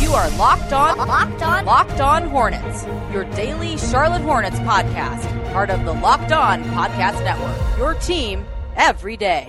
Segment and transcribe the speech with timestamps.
[0.00, 5.70] You are Locked On, Locked On, Locked On Hornets, your daily Charlotte Hornets podcast, part
[5.70, 7.78] of the Locked On Podcast Network.
[7.78, 9.46] Your team every day.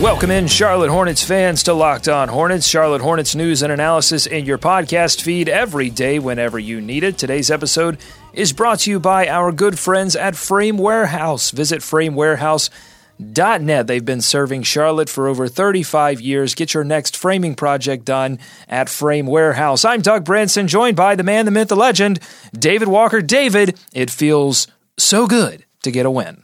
[0.00, 4.44] Welcome in, Charlotte Hornets fans, to Locked On Hornets, Charlotte Hornets news and analysis in
[4.44, 7.18] your podcast feed every day whenever you need it.
[7.18, 7.98] Today's episode
[8.32, 11.50] is brought to you by our good friends at Frame Warehouse.
[11.50, 13.86] Visit framewarehouse.net.
[13.86, 16.54] They've been serving Charlotte for over 35 years.
[16.54, 19.84] Get your next framing project done at Frame Warehouse.
[19.84, 22.20] I'm Doug Branson, joined by the man, the myth, the legend,
[22.52, 23.20] David Walker.
[23.20, 26.42] David, it feels so good to get a win.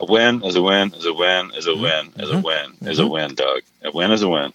[0.00, 1.82] A win is a win is a win is a mm-hmm.
[1.82, 2.42] win is a mm-hmm.
[2.42, 3.12] win is a mm-hmm.
[3.12, 3.60] win, Doug.
[3.84, 4.52] A win is a win.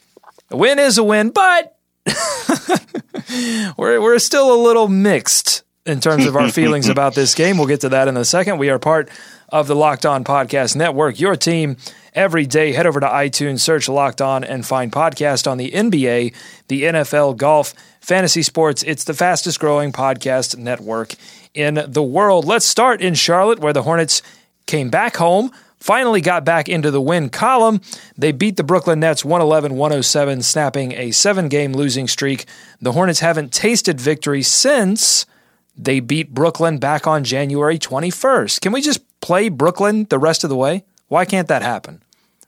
[0.51, 1.77] A win is a win, but
[3.77, 7.57] we're we're still a little mixed in terms of our feelings about this game.
[7.57, 8.57] We'll get to that in a second.
[8.57, 9.09] We are part
[9.49, 11.77] of the Locked On Podcast Network, your team
[12.13, 12.73] every day.
[12.73, 16.33] Head over to iTunes, search Locked On, and find podcast on the NBA,
[16.67, 18.83] the NFL, golf, fantasy sports.
[18.83, 21.15] It's the fastest growing podcast network
[21.53, 22.45] in the world.
[22.45, 24.21] Let's start in Charlotte, where the Hornets
[24.65, 27.79] came back home, finally got back into the win column.
[28.17, 32.45] They beat the Brooklyn Nets 111 107, snapping a seven game losing streak.
[32.81, 35.25] The Hornets haven't tasted victory since
[35.77, 38.61] they beat Brooklyn back on January 21st.
[38.61, 40.83] Can we just play Brooklyn the rest of the way?
[41.07, 42.01] Why can't that happen?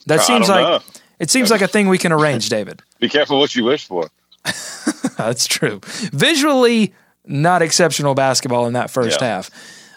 [0.07, 0.79] That seems like know.
[1.19, 2.81] it seems like a thing we can arrange, David.
[2.99, 4.09] Be careful what you wish for.
[5.17, 5.79] That's true.
[5.83, 6.93] Visually,
[7.25, 9.27] not exceptional basketball in that first Yeah.
[9.27, 9.51] half.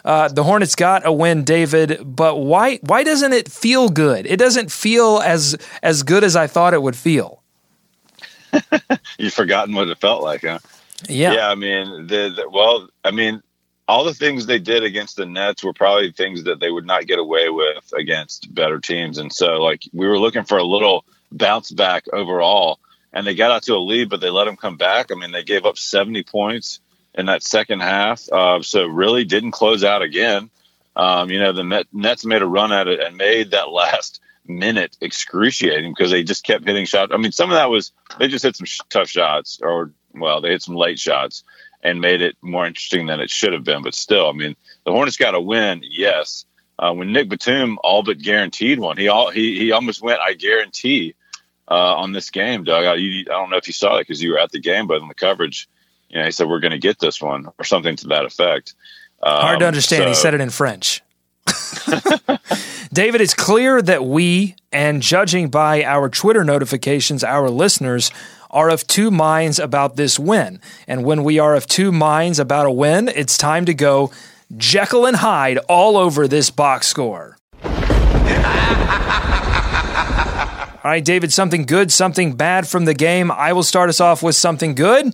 [0.04, 4.26] Uh, the Hornets got a win, David, but why why doesn't it feel good?
[4.26, 7.40] It doesn't feel as as good as I thought it would feel.
[9.18, 10.58] You've forgotten what it felt like, huh?
[11.08, 11.32] Yeah.
[11.32, 13.42] Yeah, I mean, the, the well, I mean,
[13.88, 17.06] all the things they did against the Nets were probably things that they would not
[17.06, 21.04] get away with against better teams, and so like we were looking for a little
[21.30, 22.78] bounce back overall,
[23.12, 25.10] and they got out to a lead, but they let them come back.
[25.10, 26.80] I mean, they gave up seventy points
[27.14, 30.50] in that second half, uh, so really didn't close out again.
[30.94, 34.20] Um, you know, the Met, Nets made a run at it and made that last
[34.46, 37.12] minute excruciating because they just kept hitting shots.
[37.14, 40.40] I mean, some of that was they just hit some sh- tough shots, or well,
[40.40, 41.44] they hit some late shots
[41.82, 43.82] and made it more interesting than it should have been.
[43.82, 46.44] But still, I mean, the Hornets got a win, yes.
[46.78, 50.32] Uh, when Nick Batum all but guaranteed one, he all he he almost went, I
[50.34, 51.14] guarantee,
[51.68, 52.84] uh, on this game, Doug.
[52.84, 54.86] I, you, I don't know if you saw it because you were at the game,
[54.86, 55.68] but in the coverage,
[56.08, 58.74] you know, he said we're going to get this one or something to that effect.
[59.22, 60.08] Um, Hard to understand.
[60.08, 61.02] he said it in French.
[62.92, 68.10] David, it's clear that we, and judging by our Twitter notifications, our listeners
[68.52, 70.60] are of two minds about this win.
[70.86, 74.12] And when we are of two minds about a win, it's time to go
[74.56, 77.38] Jekyll and Hyde all over this box score.
[80.84, 83.30] All right, David, something good, something bad from the game.
[83.30, 85.12] I will start us off with something good.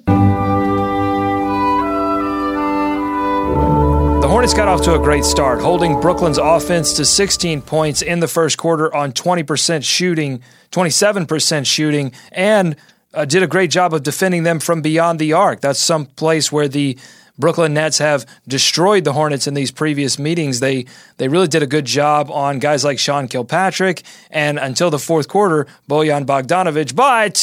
[4.22, 8.20] The Hornets got off to a great start, holding Brooklyn's offense to 16 points in
[8.20, 12.75] the first quarter on 20% shooting, 27% shooting, and
[13.14, 15.60] uh, did a great job of defending them from beyond the arc.
[15.60, 16.98] That's some place where the
[17.38, 20.58] Brooklyn Nets have destroyed the Hornets in these previous meetings.
[20.60, 20.86] They
[21.19, 25.28] they really did a good job on guys like Sean Kilpatrick, and until the fourth
[25.28, 26.96] quarter, Bojan Bogdanovic.
[26.96, 27.34] But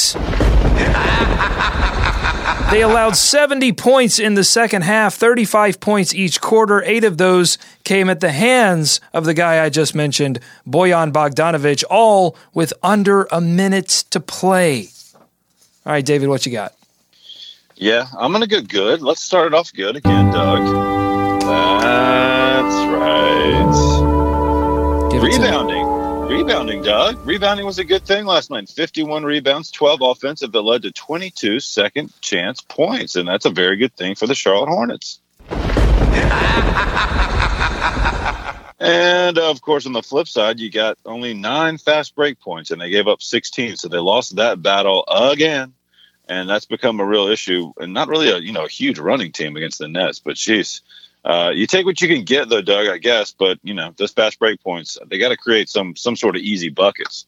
[2.71, 6.83] they allowed 70 points in the second half, 35 points each quarter.
[6.83, 11.85] Eight of those came at the hands of the guy I just mentioned, Bojan Bogdanovic,
[11.89, 14.89] all with under a minute to play.
[15.85, 16.73] All right, David, what you got?
[17.75, 19.03] Yeah, I'm gonna go good.
[19.03, 20.65] Let's start it off good again, Doug.
[21.41, 23.71] That's right.
[25.11, 25.45] Give it to me.
[25.45, 25.85] Rebounding.
[26.27, 27.23] Rebounding, Doug.
[27.23, 28.67] Rebounding was a good thing last night.
[28.67, 33.15] 51 rebounds, 12 offensive that led to 22 second chance points.
[33.15, 35.19] And that's a very good thing for the Charlotte Hornets.
[38.85, 42.81] and of course, on the flip side, you got only nine fast break points, and
[42.81, 43.77] they gave up 16.
[43.77, 45.73] So they lost that battle again.
[46.27, 49.31] And that's become a real issue, and not really a you know a huge running
[49.31, 50.81] team against the Nets, but geez,
[51.25, 52.87] Uh, you take what you can get, though, Doug.
[52.87, 56.15] I guess, but you know, those fast break points, they got to create some some
[56.15, 57.27] sort of easy buckets.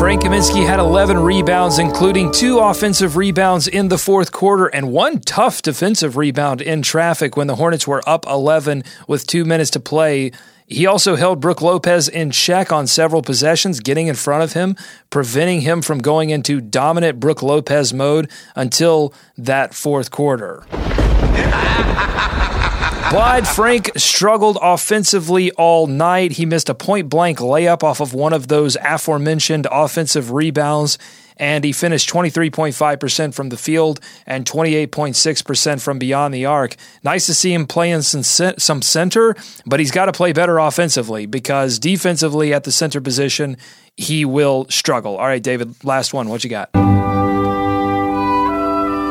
[0.00, 5.20] Frank Kaminsky had 11 rebounds, including two offensive rebounds in the fourth quarter and one
[5.20, 9.78] tough defensive rebound in traffic when the Hornets were up 11 with two minutes to
[9.78, 10.32] play.
[10.66, 14.74] He also held Brook Lopez in check on several possessions, getting in front of him,
[15.10, 20.64] preventing him from going into dominant Brook Lopez mode until that fourth quarter.
[23.08, 26.32] But Frank struggled offensively all night.
[26.32, 30.96] He missed a point blank layup off of one of those aforementioned offensive rebounds,
[31.36, 36.76] and he finished 23.5% from the field and 28.6% from beyond the arc.
[37.02, 38.22] Nice to see him playing some,
[38.58, 39.34] some center,
[39.66, 43.56] but he's got to play better offensively because defensively at the center position,
[43.96, 45.16] he will struggle.
[45.16, 46.28] All right, David, last one.
[46.28, 46.72] What you got?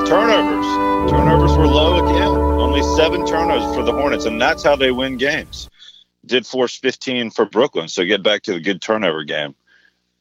[0.08, 1.12] Turnovers.
[1.12, 2.49] Turnovers were low again.
[2.70, 5.72] Only seven turnovers for the Hornets, and that's how they win games.
[6.24, 9.56] Did force 15 for Brooklyn, so get back to the good turnover game.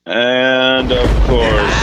[0.06, 1.82] And of course,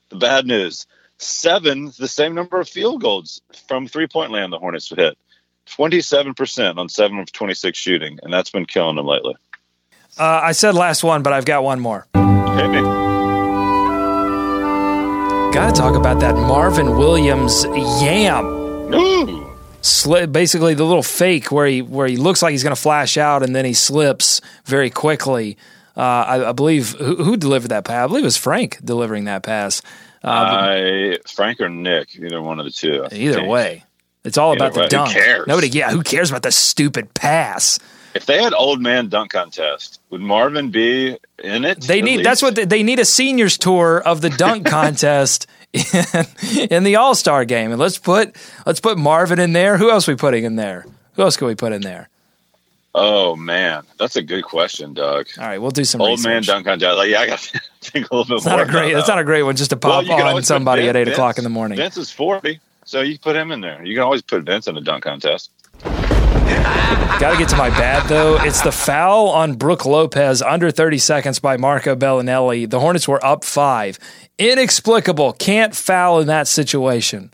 [0.08, 0.86] the bad news
[1.18, 5.18] seven, the same number of field goals from three point land the Hornets hit.
[5.66, 9.34] 27% on 7 of 26 shooting, and that's been killing them lately.
[10.18, 12.06] Uh, I said last one, but I've got one more.
[12.14, 13.13] Hit me.
[15.54, 17.62] Got to talk about that Marvin Williams
[18.02, 18.44] yam.
[19.82, 23.16] Sli- basically, the little fake where he where he looks like he's going to flash
[23.16, 25.56] out and then he slips very quickly.
[25.96, 28.02] Uh, I, I, believe who, who, delivered that pass?
[28.02, 29.80] I believe it was Frank delivering that pass.
[30.24, 33.06] Uh, Frank or Nick, either one of the two.
[33.12, 33.84] Either way,
[34.24, 34.82] it's all Either about way.
[34.86, 35.12] the dunk.
[35.12, 35.46] Who cares?
[35.46, 37.78] Nobody, yeah, who cares about the stupid pass?
[38.14, 41.80] If they had old man dunk contest, would Marvin be in it?
[41.80, 42.24] They need least?
[42.24, 46.26] that's what they, they need a seniors tour of the dunk contest in,
[46.70, 49.76] in the All Star game, and let's put let's put Marvin in there.
[49.76, 50.86] Who else are we putting in there?
[51.14, 52.08] Who else can we put in there?
[52.96, 55.26] Oh man, that's a good question, Doug.
[55.36, 56.96] All right, we'll do some Old man dunk contest.
[56.96, 58.58] Like, yeah, I got to think a little bit It's more.
[58.58, 58.94] not a great.
[58.96, 61.38] It's not a great one just to pop can on somebody Vince- at eight o'clock
[61.38, 61.76] in the morning.
[61.76, 63.84] Vince is forty, so you put him in there.
[63.84, 65.50] You can always put Vince in a dunk contest.
[66.44, 68.36] Got to get to my bad though.
[68.42, 72.68] It's the foul on Brook Lopez under 30 seconds by Marco Belinelli.
[72.68, 73.98] The Hornets were up five.
[74.38, 75.32] Inexplicable.
[75.34, 77.32] Can't foul in that situation.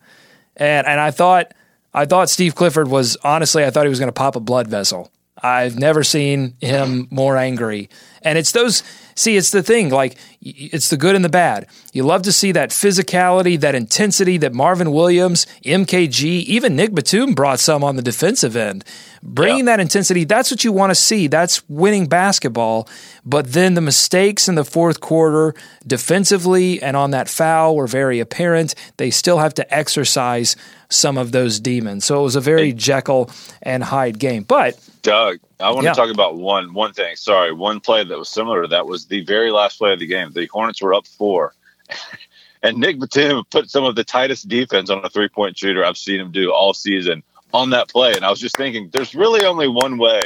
[0.57, 1.53] And and I thought
[1.93, 4.69] I thought Steve Clifford was honestly I thought he was going to pop a blood
[4.69, 5.11] vessel.
[5.43, 7.89] I've never seen him more angry.
[8.23, 8.83] And it's those
[9.21, 11.67] see it's the thing like it's the good and the bad.
[11.93, 17.35] You love to see that physicality, that intensity that Marvin Williams, MKG, even Nick Batum
[17.35, 18.85] brought some on the defensive end.
[19.23, 21.27] Bringing that intensity, that's what you want to see.
[21.27, 22.89] That's winning basketball.
[23.25, 25.55] But then the mistakes in the fourth quarter
[25.87, 28.75] defensively and on that foul were very apparent.
[28.97, 30.57] They still have to exercise
[30.89, 32.07] some of those demons.
[32.07, 33.31] So it was a very Jekyll
[33.61, 34.45] and Hyde game.
[34.45, 35.93] But Doug, I want Yeah.
[35.93, 37.17] to talk about one one thing.
[37.17, 40.33] Sorry, one play that was similar that was the very last play of the game.
[40.33, 41.55] The Hornets were up four,
[42.63, 45.97] and Nick Batum put some of the tightest defense on a three point shooter I've
[45.99, 47.23] seen him do all season
[47.53, 48.15] on that play.
[48.15, 50.21] And I was just thinking, there's really only one way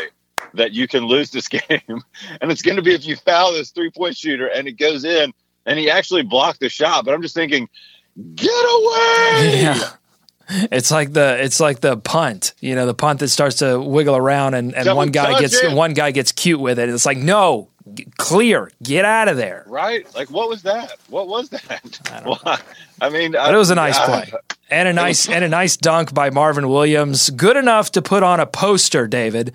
[0.54, 2.02] that you can lose this game,
[2.40, 5.04] and it's going to be if you foul this three point shooter and it goes
[5.04, 5.32] in,
[5.66, 7.04] and he actually blocked the shot.
[7.04, 7.68] But I'm just thinking,
[8.34, 9.60] get away!
[9.64, 9.90] Yeah.
[10.48, 14.16] It's like the it's like the punt, you know, the punt that starts to wiggle
[14.16, 15.74] around and, and one guy gets it.
[15.74, 16.88] one guy gets cute with it.
[16.88, 19.64] It's like, no, g- clear, get out of there.
[19.66, 20.06] Right?
[20.14, 20.96] Like, what was that?
[21.08, 22.00] What was that?
[22.24, 22.58] Well,
[23.00, 24.32] I mean, But it was a nice play.
[24.70, 27.30] And a nice and a nice dunk by Marvin Williams.
[27.30, 29.54] Good enough to put on a poster, David.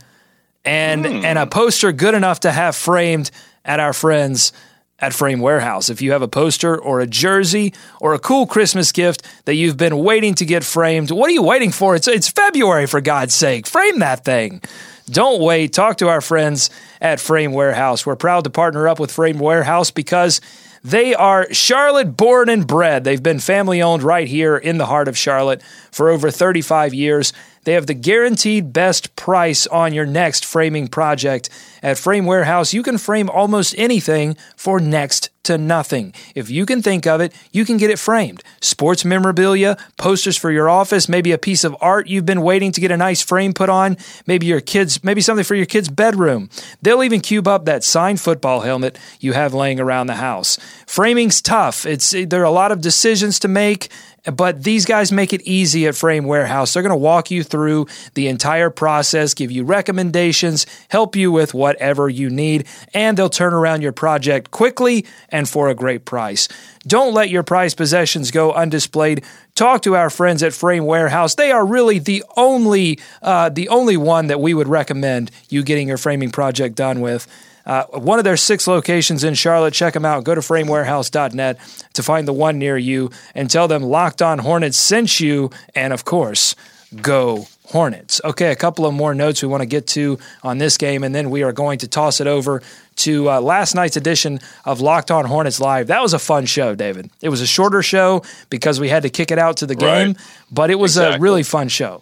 [0.63, 1.25] And hmm.
[1.25, 3.31] and a poster good enough to have framed
[3.65, 4.53] at our friends
[5.01, 5.89] at Frame Warehouse.
[5.89, 9.77] If you have a poster or a jersey or a cool Christmas gift that you've
[9.77, 11.95] been waiting to get framed, what are you waiting for?
[11.95, 13.67] It's it's February for God's sake.
[13.67, 14.61] Frame that thing.
[15.09, 15.73] Don't wait.
[15.73, 16.69] Talk to our friends
[17.01, 18.05] at Frame Warehouse.
[18.05, 20.39] We're proud to partner up with Frame Warehouse because
[20.83, 23.03] they are Charlotte born and bred.
[23.03, 27.33] They've been family owned right here in the heart of Charlotte for over 35 years.
[27.63, 31.49] They have the guaranteed best price on your next framing project.
[31.81, 36.13] At Frame Warehouse, you can frame almost anything for next to nothing.
[36.35, 38.43] If you can think of it, you can get it framed.
[38.61, 42.81] Sports memorabilia, posters for your office, maybe a piece of art you've been waiting to
[42.81, 43.97] get a nice frame put on,
[44.27, 46.51] maybe your kids, maybe something for your kid's bedroom.
[46.83, 50.59] They'll even cube up that signed football helmet you have laying around the house.
[50.85, 51.85] Framing's tough.
[51.85, 53.89] It's there are a lot of decisions to make
[54.25, 56.73] but these guys make it easy at Frame Warehouse.
[56.73, 61.53] They're going to walk you through the entire process, give you recommendations, help you with
[61.53, 66.47] whatever you need, and they'll turn around your project quickly and for a great price.
[66.87, 69.23] Don't let your prized possessions go undisplayed.
[69.55, 71.35] Talk to our friends at Frame Warehouse.
[71.35, 75.87] They are really the only uh, the only one that we would recommend you getting
[75.87, 77.27] your framing project done with.
[77.69, 79.75] Uh, one of their six locations in Charlotte.
[79.75, 80.23] Check them out.
[80.23, 81.59] Go to framewarehouse.net
[81.93, 85.51] to find the one near you and tell them Locked On Hornets sent you.
[85.75, 86.55] And of course,
[86.99, 88.19] go Hornets.
[88.25, 91.13] Okay, a couple of more notes we want to get to on this game, and
[91.13, 92.63] then we are going to toss it over
[92.95, 95.87] to uh, last night's edition of Locked On Hornets Live.
[95.87, 97.11] That was a fun show, David.
[97.21, 100.07] It was a shorter show because we had to kick it out to the game,
[100.07, 100.17] right.
[100.51, 101.17] but it was exactly.
[101.17, 102.01] a really fun show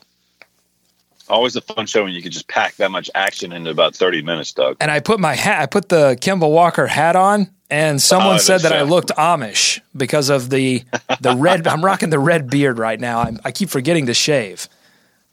[1.27, 4.22] always a fun show when you can just pack that much action into about 30
[4.22, 4.77] minutes, Doug.
[4.79, 8.39] And I put my hat, I put the Kemba Walker hat on, and someone oh,
[8.39, 10.84] said that I looked Amish because of the
[11.19, 11.67] the red.
[11.67, 13.22] I'm rocking the red beard right now.
[13.22, 14.69] I'm, i keep forgetting to shave.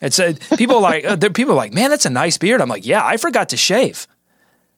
[0.00, 2.60] It's a, people like uh, people are like, man, that's a nice beard.
[2.60, 4.06] I'm like, yeah, I forgot to shave.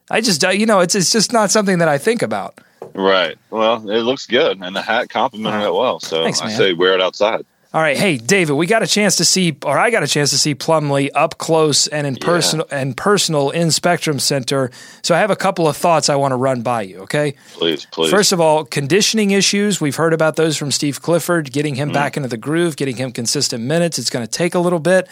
[0.09, 2.59] I just, uh, you know, it's it's just not something that I think about.
[2.93, 3.37] Right.
[3.49, 5.99] Well, it looks good, and the hat complimented it well.
[5.99, 7.45] So Thanks, I say wear it outside.
[7.73, 10.29] All right, hey David, we got a chance to see, or I got a chance
[10.29, 12.25] to see Plumlee up close and in yeah.
[12.25, 14.71] personal and personal in Spectrum Center.
[15.03, 16.99] So I have a couple of thoughts I want to run by you.
[16.99, 18.09] Okay, please, please.
[18.09, 19.81] First of all, conditioning issues.
[19.81, 21.51] We've heard about those from Steve Clifford.
[21.51, 21.93] Getting him mm.
[21.93, 23.99] back into the groove, getting him consistent minutes.
[23.99, 25.09] It's going to take a little bit.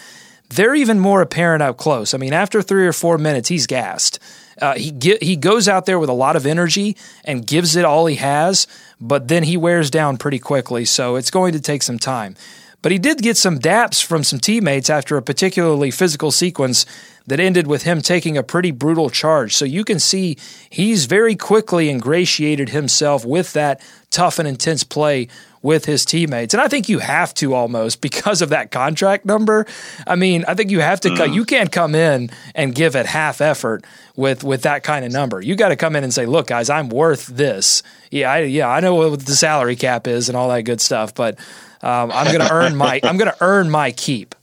[0.50, 2.14] They're even more apparent up close.
[2.14, 4.20] I mean, after three or four minutes, he's gassed.
[4.62, 7.86] Uh, he get, he goes out there with a lot of energy and gives it
[7.86, 8.68] all he has,
[9.00, 10.86] but then he wears down pretty quickly.
[10.86, 12.36] So it's going to take some time.
[12.82, 16.86] But he did get some daps from some teammates after a particularly physical sequence
[17.26, 19.56] that ended with him taking a pretty brutal charge.
[19.56, 20.38] So you can see
[20.70, 23.82] he's very quickly ingratiated himself with that
[24.12, 25.28] tough and intense play
[25.66, 26.54] with his teammates.
[26.54, 29.66] And I think you have to almost because of that contract number.
[30.06, 31.34] I mean, I think you have to mm.
[31.34, 33.84] you can't come in and give it half effort
[34.16, 35.42] with with that kind of number.
[35.42, 37.82] You got to come in and say, "Look, guys, I'm worth this."
[38.12, 41.16] Yeah, I, yeah, I know what the salary cap is and all that good stuff,
[41.16, 41.40] but
[41.82, 44.36] um, I'm going to earn my I'm going to earn my keep.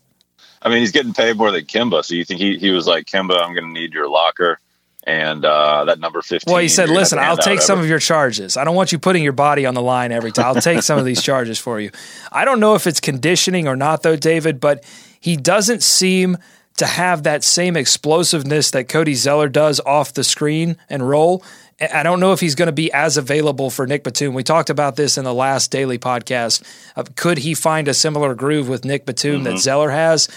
[0.61, 2.05] I mean, he's getting paid more than Kemba.
[2.05, 4.61] So you think he, he was like, Kemba, I'm going to need your locker
[5.05, 6.53] and uh, that number 15.
[6.53, 8.57] Well, he said, listen, I'll take some of your charges.
[8.57, 10.47] I don't want you putting your body on the line every time.
[10.47, 11.91] I'll take some of these charges for you.
[12.31, 14.85] I don't know if it's conditioning or not, though, David, but
[15.21, 16.39] he doesn't seem
[16.77, 21.45] to have that same explosiveness that Cody Zeller does off the screen and roll.
[21.93, 24.35] I don't know if he's going to be as available for Nick Batum.
[24.35, 26.63] We talked about this in the last daily podcast.
[26.97, 29.45] Uh, could he find a similar groove with Nick Batum mm-hmm.
[29.45, 30.29] that Zeller has?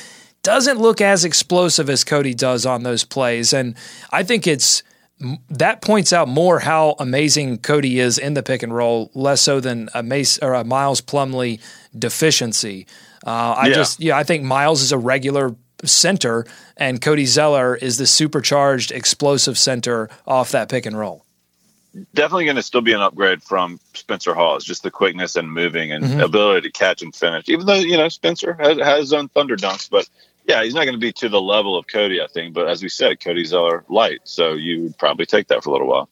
[0.46, 3.52] Doesn't look as explosive as Cody does on those plays.
[3.52, 3.74] And
[4.12, 4.84] I think it's
[5.50, 9.60] that points out more how amazing Cody is in the pick and roll, less so
[9.60, 11.60] than a Mace or a Miles Plumlee
[11.98, 12.86] deficiency.
[13.25, 13.74] Uh, I yeah.
[13.74, 16.46] just yeah, I think Miles is a regular center,
[16.78, 21.25] and Cody Zeller is the supercharged explosive center off that pick and roll
[22.14, 25.92] definitely going to still be an upgrade from Spencer Hawes, just the quickness and moving
[25.92, 26.20] and mm-hmm.
[26.20, 27.48] ability to catch and finish.
[27.48, 30.10] Even though you know Spencer has, has his own thunder dunks, but
[30.48, 32.54] yeah, he's not going to be to the level of Cody, I think.
[32.54, 35.74] But as we said, Cody's our light, so you would probably take that for a
[35.74, 36.10] little while.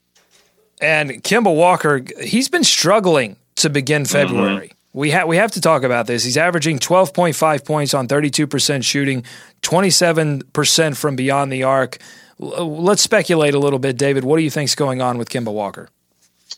[0.82, 4.68] And Kemba Walker, he's been struggling to begin February.
[4.68, 4.78] Mm-hmm.
[4.94, 6.24] We have we have to talk about this.
[6.24, 9.24] He's averaging 12.5 points on 32% shooting,
[9.64, 11.98] 27% from beyond the arc
[12.40, 14.24] let's speculate a little bit, David.
[14.24, 15.90] What do you think's going on with Kemba Walker?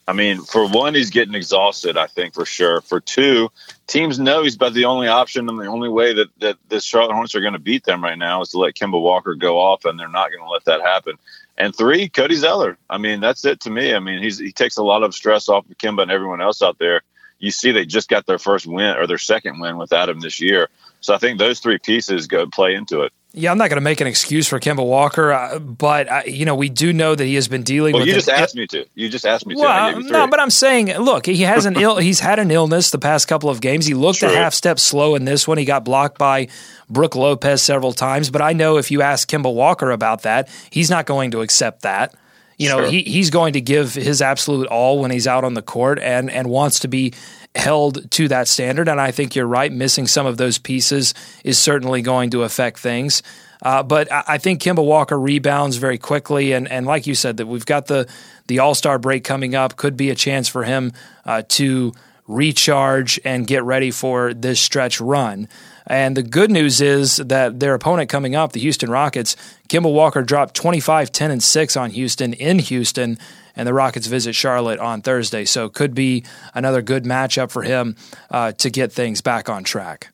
[0.07, 1.97] I mean, for one, he's getting exhausted.
[1.97, 2.81] I think for sure.
[2.81, 3.50] For two,
[3.88, 7.13] teams know he's about the only option and the only way that that the Charlotte
[7.13, 9.85] Hornets are going to beat them right now is to let Kemba Walker go off,
[9.85, 11.17] and they're not going to let that happen.
[11.57, 12.77] And three, Cody Zeller.
[12.89, 13.95] I mean, that's it to me.
[13.95, 16.62] I mean, he's he takes a lot of stress off of Kemba and everyone else
[16.62, 17.01] out there.
[17.39, 20.39] You see, they just got their first win or their second win without him this
[20.39, 20.69] year.
[21.01, 23.13] So I think those three pieces go play into it.
[23.37, 26.45] Yeah, I'm not going to make an excuse for Kemba Walker, uh, but uh, you
[26.45, 28.07] know we do know that he has been dealing well, with.
[28.07, 28.85] You just an, asked me to.
[28.95, 29.61] You just asked me to.
[29.61, 31.97] Well, no, but I'm saying, look, he has an ill.
[31.97, 33.85] He's had an illness the past couple of games.
[33.85, 34.29] He looked True.
[34.29, 35.57] a half step slow in this one.
[35.57, 36.47] He got blocked by
[36.89, 38.29] Brook Lopez several times.
[38.29, 41.81] But I know if you ask Kemba Walker about that, he's not going to accept
[41.81, 42.15] that.
[42.57, 42.91] You know, sure.
[42.91, 46.29] he, he's going to give his absolute all when he's out on the court and
[46.29, 47.13] and wants to be
[47.55, 48.88] held to that standard.
[48.88, 49.71] And I think you're right.
[49.71, 53.24] Missing some of those pieces is certainly going to affect things.
[53.62, 57.47] Uh, but I think Kemba Walker rebounds very quickly, and, and like you said, that
[57.47, 58.07] we've got the
[58.47, 59.75] the All Star break coming up.
[59.75, 60.91] Could be a chance for him
[61.25, 61.93] uh, to
[62.27, 65.47] recharge and get ready for this stretch run.
[65.87, 69.35] And the good news is that their opponent coming up, the Houston Rockets,
[69.69, 73.19] Kemba Walker dropped 25, 10, and 6 on Houston in Houston,
[73.55, 75.45] and the Rockets visit Charlotte on Thursday.
[75.45, 76.23] So could be
[76.53, 77.95] another good matchup for him
[78.31, 80.09] uh, to get things back on track.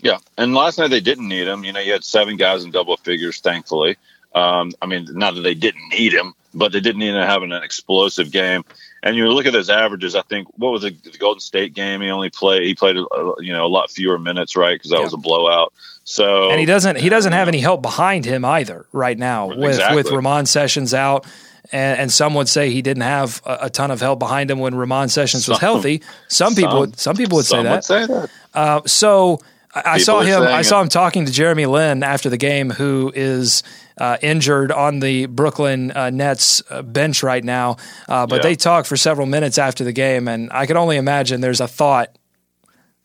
[0.00, 1.64] Yeah, and last night they didn't need him.
[1.64, 3.96] You know, you had seven guys in double figures, thankfully.
[4.34, 7.52] Um, I mean, not that they didn't need him, but they didn't need him having
[7.52, 8.64] an explosive game.
[9.06, 10.16] And you look at those averages.
[10.16, 12.00] I think what was it, the Golden State game?
[12.00, 12.64] He only played.
[12.64, 13.06] He played, a,
[13.38, 14.74] you know, a lot fewer minutes, right?
[14.74, 15.04] Because that yeah.
[15.04, 15.72] was a blowout.
[16.02, 16.98] So and he doesn't.
[16.98, 19.96] He doesn't have any help behind him either right now with exactly.
[19.96, 21.24] with Ramon Sessions out.
[21.72, 24.60] And, and, some would say he didn't have a, a, ton of help behind him
[24.60, 26.00] when Ramon Sessions was healthy.
[26.28, 27.74] Some people, some, some people would say that.
[27.74, 28.30] Would say that.
[28.54, 29.40] Uh, so
[29.84, 30.42] I, saw him.
[30.42, 33.62] I saw him talking to Jeremy Lin after the game, who is
[33.98, 37.76] uh, injured on the Brooklyn uh, Nets uh, bench right now.
[38.08, 38.42] Uh, but yeah.
[38.42, 41.68] they talked for several minutes after the game, and I can only imagine there's a
[41.68, 42.16] thought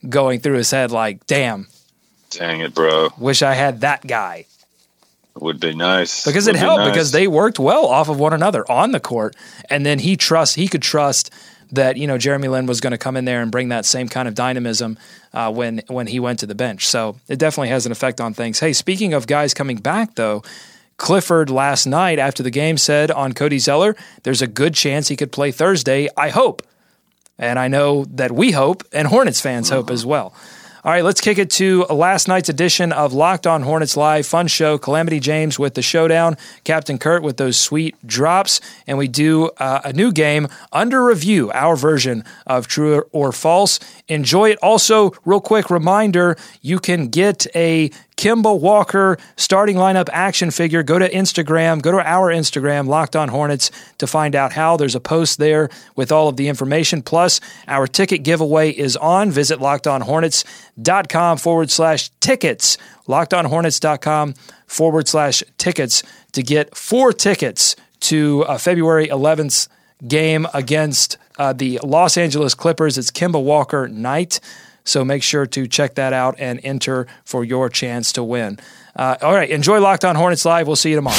[0.07, 1.67] going through his head like, "Damn,
[2.29, 3.09] dang it, bro!
[3.17, 4.45] Wish I had that guy."
[5.35, 6.93] Would be nice because Would it helped be nice.
[6.93, 9.35] because they worked well off of one another on the court,
[9.69, 11.31] and then he trust he could trust
[11.71, 14.09] that you know Jeremy Lin was going to come in there and bring that same
[14.09, 14.97] kind of dynamism
[15.33, 16.85] uh, when when he went to the bench.
[16.85, 18.59] So it definitely has an effect on things.
[18.59, 20.43] Hey, speaking of guys coming back though.
[20.97, 25.15] Clifford last night after the game said on Cody Zeller, there's a good chance he
[25.15, 26.07] could play Thursday.
[26.15, 26.61] I hope.
[27.39, 30.31] And I know that we hope, and Hornets fans hope as well.
[30.83, 34.25] All right, let's kick it to last night's edition of Locked On Hornets Live.
[34.25, 34.79] Fun show.
[34.79, 39.81] Calamity James with the showdown, Captain Kurt with those sweet drops, and we do uh,
[39.83, 43.79] a new game under review, our version of True or False.
[44.07, 44.57] Enjoy it.
[44.63, 50.83] Also, real quick reminder you can get a Kemba Walker starting lineup action figure.
[50.83, 54.77] Go to Instagram, go to our Instagram, Locked On Hornets, to find out how.
[54.77, 57.01] There's a post there with all of the information.
[57.01, 59.31] Plus, our ticket giveaway is on.
[59.31, 62.77] Visit lockedonhornets.com forward slash tickets.
[63.07, 64.35] Lockedonhornets.com
[64.67, 69.67] forward slash tickets to get four tickets to uh, February 11th
[70.07, 72.99] game against uh, the Los Angeles Clippers.
[72.99, 74.39] It's Kemba Walker night.
[74.83, 78.59] So make sure to check that out and enter for your chance to win.
[78.95, 80.67] Uh, all right, enjoy Locked On Hornets Live.
[80.67, 81.17] We'll see you tomorrow.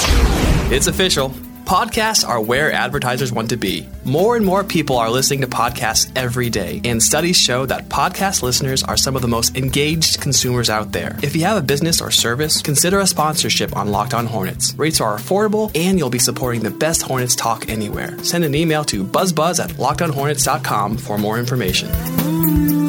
[0.71, 1.35] It's official.
[1.65, 3.89] Podcasts are where advertisers want to be.
[4.05, 8.43] More and more people are listening to podcasts every day, and studies show that podcast
[8.43, 11.17] listeners are some of the most engaged consumers out there.
[11.23, 14.75] If you have a business or service, consider a sponsorship on Locked On Hornets.
[14.75, 18.23] Rates are affordable, and you'll be supporting the best Hornets talk anywhere.
[18.25, 22.82] Send an email to buzzbuzz at lockedonhornets.com for more information.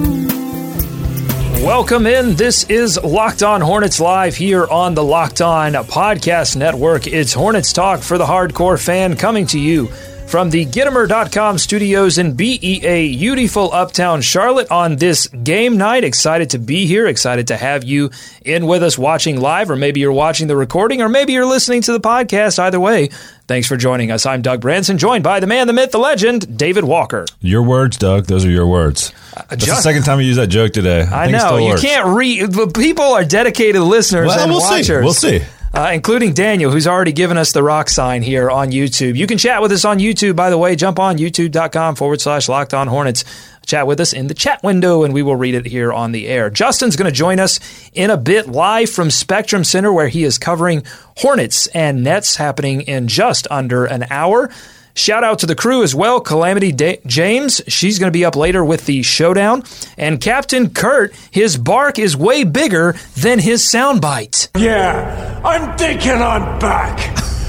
[1.63, 2.36] Welcome in.
[2.36, 7.08] This is Locked On Hornets Live here on the Locked On Podcast Network.
[7.08, 9.89] It's Hornets Talk for the hardcore fan coming to you
[10.27, 16.03] from the Gittimer.com studios in BEA, beautiful uptown Charlotte on this game night.
[16.03, 18.09] Excited to be here, excited to have you
[18.43, 21.81] in with us watching live, or maybe you're watching the recording, or maybe you're listening
[21.83, 22.57] to the podcast.
[22.57, 23.09] Either way,
[23.47, 24.25] thanks for joining us.
[24.25, 27.25] I'm Doug Branson, joined by the man, the myth, the legend, David Walker.
[27.39, 28.25] Your words, Doug.
[28.25, 29.13] Those are your words.
[29.36, 31.03] Uh, That's just, the second time you use that joke today.
[31.03, 31.57] I, I know.
[31.57, 32.51] You can't read.
[32.51, 34.88] The people are dedicated listeners well, and we'll watchers.
[34.88, 35.03] See.
[35.03, 39.15] We'll see uh, including Daniel, who's already given us the rock sign here on YouTube.
[39.15, 40.75] You can chat with us on YouTube, by the way.
[40.75, 43.23] Jump on youtube.com forward slash locked on hornets.
[43.65, 46.27] Chat with us in the chat window, and we will read it here on the
[46.27, 46.49] air.
[46.49, 47.59] Justin's going to join us
[47.93, 50.83] in a bit live from Spectrum Center, where he is covering
[51.17, 54.51] Hornets and Nets happening in just under an hour.
[54.95, 56.21] Shout out to the crew as well.
[56.21, 59.63] Calamity da- James, she's going to be up later with the showdown.
[59.97, 64.49] And Captain Kurt, his bark is way bigger than his soundbite.
[64.58, 67.17] Yeah, I'm thinking I'm back.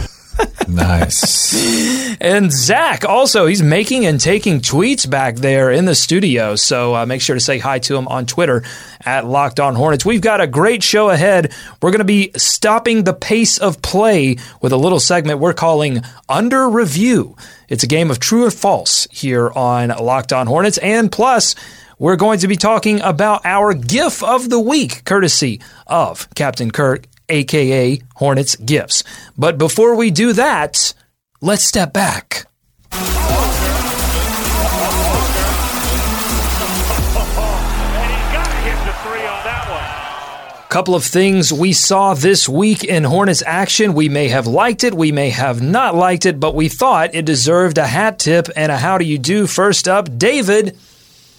[0.69, 1.55] nice.
[2.21, 6.57] And Zach also, he's making and taking tweets back there in the studio.
[6.57, 8.63] So uh, make sure to say hi to him on Twitter
[9.05, 10.07] at Locked On Hornets.
[10.07, 11.53] We've got a great show ahead.
[11.83, 16.03] We're going to be stopping the pace of play with a little segment we're calling
[16.29, 17.37] Under Review.
[17.69, 20.79] It's a game of true or false here on Locked On Hornets.
[20.79, 21.55] And plus,
[21.99, 27.07] we're going to be talking about our GIF of the week, courtesy of Captain Kirk
[27.29, 29.05] aka Hornets Gifts.
[29.37, 30.95] But before we do that,
[31.41, 32.47] let's step back.
[40.75, 43.95] Couple of things we saw this week in Hornets action.
[43.95, 47.25] We may have liked it, we may have not liked it, but we thought it
[47.25, 49.47] deserved a hat tip and a how do you do.
[49.47, 50.77] First up, David,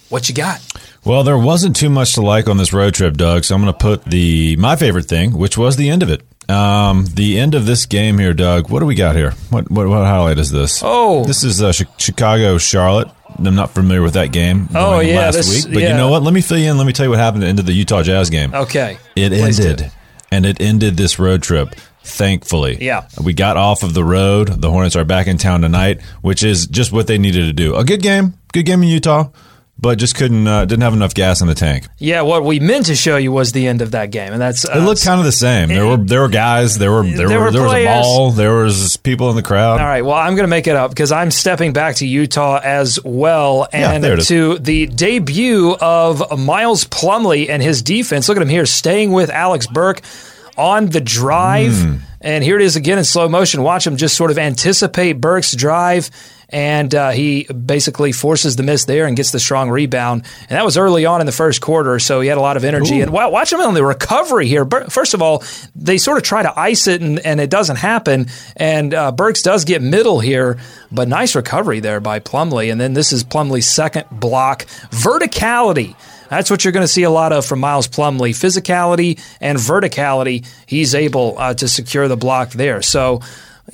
[0.07, 0.61] what you got?
[1.05, 3.43] Well, there wasn't too much to like on this road trip, Doug.
[3.43, 6.21] So I'm going to put the my favorite thing, which was the end of it.
[6.49, 8.69] Um, the end of this game here, Doug.
[8.69, 9.31] What do we got here?
[9.49, 10.81] What what, what highlight is this?
[10.83, 11.23] Oh.
[11.25, 13.09] this is uh, Chi- Chicago Charlotte.
[13.37, 14.69] I'm not familiar with that game.
[14.73, 15.73] Oh, yeah, last this- week.
[15.73, 15.89] But yeah.
[15.89, 16.23] you know what?
[16.23, 16.77] Let me fill you in.
[16.77, 18.53] Let me tell you what happened at the end of the Utah Jazz game.
[18.53, 18.97] Okay.
[19.15, 19.67] It Please do.
[19.69, 19.91] ended,
[20.31, 21.75] and it ended this road trip.
[22.03, 23.07] Thankfully, Yeah.
[23.23, 24.61] we got off of the road.
[24.61, 27.75] The Hornets are back in town tonight, which is just what they needed to do.
[27.75, 29.29] A good game, good game in Utah,
[29.77, 31.85] but just couldn't uh, didn't have enough gas in the tank.
[31.97, 34.65] Yeah, what we meant to show you was the end of that game, and that's
[34.67, 35.67] uh, It looked kind of the same.
[35.69, 36.77] There were there were guys.
[36.77, 38.31] There were there, There were, there was a ball.
[38.31, 39.79] There was people in the crowd.
[39.81, 40.01] All right.
[40.03, 43.67] Well, I'm going to make it up because I'm stepping back to Utah as well,
[43.73, 44.27] and is.
[44.29, 48.29] to the debut of Miles Plumlee and his defense.
[48.29, 51.95] Look at him here, staying with Alex Burks on the drive, Hmm.
[52.21, 53.61] and here it is again in slow motion.
[53.61, 56.09] Watch him just sort of anticipate Burke's drive.
[56.49, 60.25] And uh, he basically forces the miss there and gets the strong rebound.
[60.41, 62.63] And that was early on in the first quarter, so he had a lot of
[62.63, 63.01] energy.
[63.01, 64.65] And wa- watch him on the recovery here.
[64.89, 65.43] First of all,
[65.75, 68.27] they sort of try to ice it, and, and it doesn't happen.
[68.55, 70.59] And uh, Burks does get middle here,
[70.91, 72.71] but nice recovery there by Plumlee.
[72.71, 74.65] And then this is Plumlee's second block.
[74.91, 75.95] Verticality.
[76.29, 78.31] That's what you're going to see a lot of from Miles Plumlee.
[78.31, 80.45] Physicality and verticality.
[80.65, 82.81] He's able uh, to secure the block there.
[82.81, 83.21] So,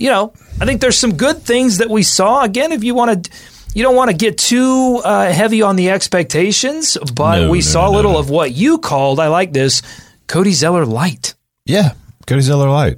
[0.01, 2.43] you know, I think there's some good things that we saw.
[2.43, 3.31] Again, if you want to.
[3.73, 7.61] You don't want to get too uh, heavy on the expectations, but No, we no,
[7.61, 9.81] saw a no, little of what you called, I like this,
[10.27, 11.35] Cody Zeller light.
[11.65, 11.93] Yeah,
[12.27, 12.97] Cody Zeller Light.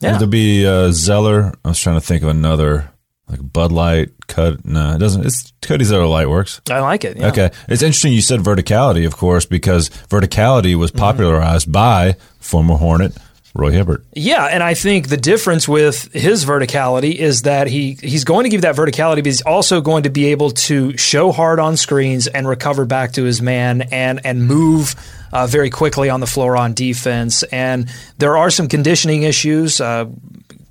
[0.00, 0.10] Yeah.
[0.12, 1.52] Would there be uh, Zeller?
[1.64, 2.90] I was trying to think of another
[3.28, 4.08] like Bud Light.
[4.26, 4.64] Cut?
[4.64, 5.24] No, it doesn't.
[5.24, 6.60] It's Cody Zeller Light works.
[6.68, 7.16] I like it.
[7.16, 7.28] yeah.
[7.28, 10.98] Okay, it's interesting you said verticality, of course, because verticality was Mm-hmm.
[10.98, 13.16] popularized by former Hornet
[13.58, 14.04] Roy Hibbert.
[14.14, 18.50] Yeah, and I think the difference with his verticality is that he he's going to
[18.50, 22.28] give that verticality, but he's also going to be able to show hard on screens
[22.28, 24.94] and recover back to his man and and move
[25.32, 27.42] uh, very quickly on the floor on defense.
[27.42, 29.80] And there are some conditioning issues.
[29.80, 30.06] Uh,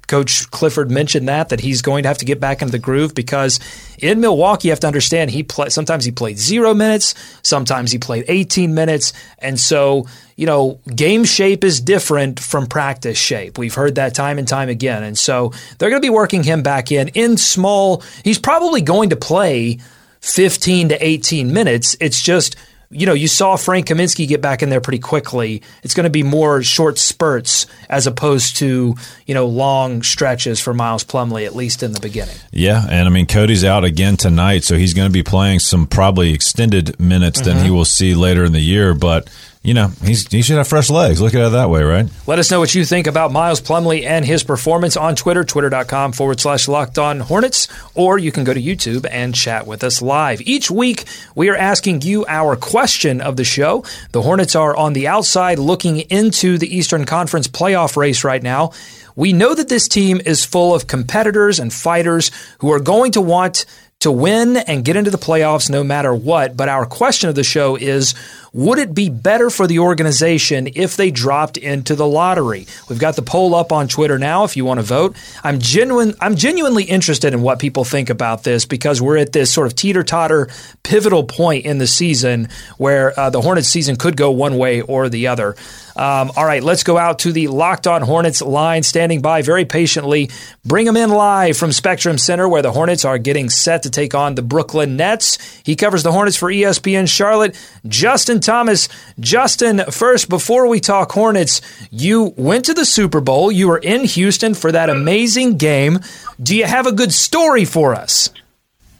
[0.07, 3.13] Coach Clifford mentioned that that he's going to have to get back into the groove
[3.13, 3.59] because
[3.99, 7.97] in Milwaukee you have to understand he play, sometimes he played 0 minutes, sometimes he
[7.97, 13.57] played 18 minutes and so, you know, game shape is different from practice shape.
[13.57, 15.03] We've heard that time and time again.
[15.03, 19.09] And so they're going to be working him back in in small he's probably going
[19.09, 19.79] to play
[20.21, 21.95] 15 to 18 minutes.
[21.99, 22.55] It's just
[22.89, 25.61] you know, you saw Frank Kaminsky get back in there pretty quickly.
[25.83, 28.95] It's going to be more short spurts as opposed to,
[29.25, 32.35] you know, long stretches for Miles Plumlee, at least in the beginning.
[32.51, 35.85] Yeah, and I mean Cody's out again tonight, so he's going to be playing some
[35.87, 37.65] probably extended minutes than Mm-hmm.
[37.65, 38.93] he will see later in the year.
[38.93, 39.29] But
[39.67, 41.19] you know, he's he should have fresh legs.
[41.19, 42.07] Look at it that way, right?
[42.25, 46.13] Let us know what you think about Miles Plumlee and his performance on Twitter, twitter.com
[46.13, 50.01] forward slash locked on hornets, or you can go to YouTube and chat with us
[50.01, 50.39] live.
[50.39, 51.03] Each week,
[51.35, 53.83] we are asking you our question of the show.
[54.13, 58.71] The Hornets are on the outside looking into the Eastern Conference playoff race right now.
[59.17, 63.21] We know that this team is full of competitors and fighters who are going to
[63.21, 63.65] want
[63.99, 66.55] to win and get into the playoffs no matter what.
[66.55, 68.13] But our question of the show is
[68.57, 72.65] would it be better for the organization if they dropped into the lottery?
[72.89, 75.15] We've got the poll up on Twitter now if you want to vote.
[75.43, 79.53] I'm genuine I'm genuinely interested in what people think about this because we're at this
[79.53, 80.49] sort of teeter-totter
[80.81, 85.07] pivotal point in the season where uh, the Hornets season could go one way or
[85.07, 85.55] the other.
[85.97, 89.65] Um, all right, let's go out to the Locked On Hornets line, standing by very
[89.65, 90.29] patiently.
[90.63, 94.13] Bring them in live from Spectrum Center, where the Hornets are getting set to take
[94.13, 95.39] on the Brooklyn Nets.
[95.63, 97.59] He covers the Hornets for ESPN Charlotte.
[97.87, 98.89] Justin Thomas.
[99.19, 103.51] Justin, first, before we talk Hornets, you went to the Super Bowl.
[103.51, 105.99] You were in Houston for that amazing game.
[106.41, 108.31] Do you have a good story for us?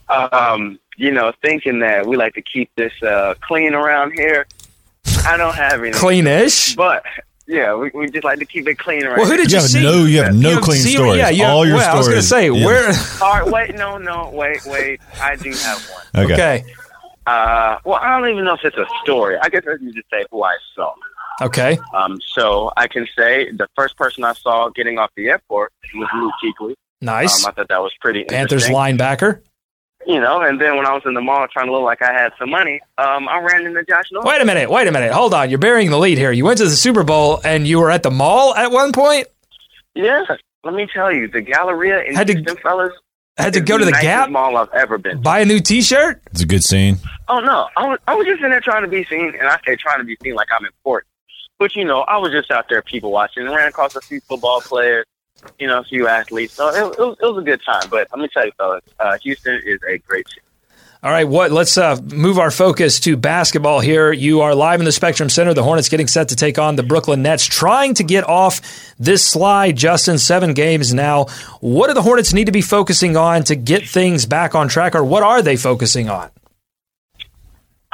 [0.10, 4.45] um, you know, thinking that we like to keep this uh, clean around here.
[5.25, 6.75] I don't have any, Cleanish.
[6.75, 7.03] but
[7.47, 9.17] yeah, we, we just like to keep it clean around.
[9.17, 9.81] Well, who did You you, have see?
[9.83, 11.19] no you have no You have clean zero- stories.
[11.19, 12.65] Yeah, you have- All your well, I was going to say yeah.
[12.65, 12.91] where.
[13.21, 14.99] All right, wait, no, no, wait, wait.
[15.21, 16.25] I do have one.
[16.25, 16.33] Okay.
[16.33, 16.65] Okay.
[17.28, 19.38] Uh, well, I don't even know if it's a story.
[19.42, 20.94] I guess I can just say who I saw.
[21.42, 21.78] Okay.
[21.94, 26.08] Um, so I can say the first person I saw getting off the airport was
[26.16, 26.74] Luke Kuechly.
[27.02, 27.46] Nice.
[27.46, 28.76] Um, I thought that was pretty Panthers interesting.
[28.98, 29.42] linebacker.
[30.08, 32.13] You know, and then when I was in the mall trying to look like I
[32.13, 34.32] had some money, um, I ran into Josh Norman.
[34.32, 34.70] Wait a minute.
[34.72, 35.12] Wait a minute.
[35.12, 35.50] Hold on.
[35.50, 36.32] You're burying the lead here.
[36.32, 39.28] You went to the Super Bowl and you were at the mall at one point.
[39.96, 40.24] Yeah,
[40.63, 42.94] let me tell you, the Galleria in Had to- Houston, fellas,
[43.38, 45.18] Had to go to the nicest Gap, mall I've ever been.
[45.18, 45.22] to.
[45.22, 46.22] buy a new T-shirt.
[46.32, 46.98] It's a good scene.
[47.30, 49.60] Oh no, I was I was just in there trying to be seen, and I
[49.66, 51.12] say trying to be seen like I'm important.
[51.60, 54.22] But you know, I was just out there people watching, and ran across a few
[54.22, 55.06] football players,
[55.60, 56.54] you know, a few athletes.
[56.54, 57.90] So it, it, was, it was a good time.
[57.90, 60.42] But let me tell you, fellas, uh, Houston is a great city.
[61.04, 61.52] All right, what?
[61.52, 64.12] Let's uh, move our focus to basketball here.
[64.12, 65.54] You are live in the Spectrum Center.
[65.54, 68.62] The Hornets getting set to take on the Brooklyn Nets, trying to get off
[68.98, 69.76] this slide.
[69.76, 71.26] Justin, seven games now.
[71.60, 74.96] What do the Hornets need to be focusing on to get things back on track,
[74.96, 76.32] or what are they focusing on?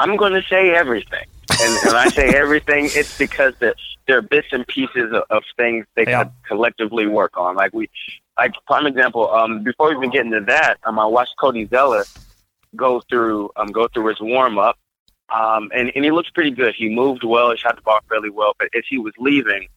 [0.03, 3.73] I'm going to say everything, and when I say everything, it's because the,
[4.07, 6.23] there are bits and pieces of, of things they Yeah.
[6.25, 7.55] could collectively work on.
[7.55, 7.89] Like we,
[8.37, 9.31] like prime example.
[9.31, 12.03] Um, before we even get into that, um, I watched Cody Zeller
[12.75, 14.77] go through um go through his warm up,
[15.29, 16.73] um, and and he looks pretty good.
[16.75, 19.67] He moved well, he shot the ball fairly well, but as he was leaving,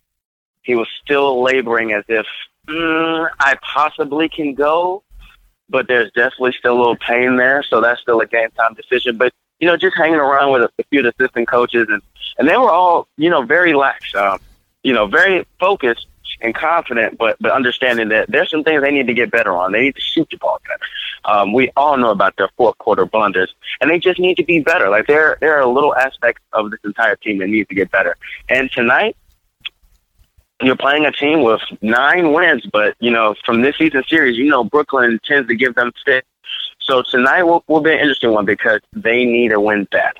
[0.62, 2.26] he was still laboring as if
[2.66, 5.04] mm, I possibly can go,
[5.68, 7.62] but there's definitely still a little pain there.
[7.62, 9.16] So that's still a game time decision.
[9.18, 12.02] But you know, just hanging around with a, a few assistant coaches, and
[12.38, 14.38] and they were all you know very lax, um,
[14.82, 16.06] you know, very focused
[16.40, 19.72] and confident, but but understanding that there's some things they need to get better on.
[19.72, 20.80] They need to shoot the ball better.
[21.24, 24.60] Um, we all know about their fourth quarter blunders, and they just need to be
[24.60, 24.88] better.
[24.88, 28.16] Like there there are little aspects of this entire team that needs to get better.
[28.48, 29.16] And tonight,
[30.62, 34.48] you're playing a team with nine wins, but you know from this season series, you
[34.48, 36.26] know Brooklyn tends to give them six.
[36.86, 40.12] So tonight will, will be an interesting one because they need a win bad.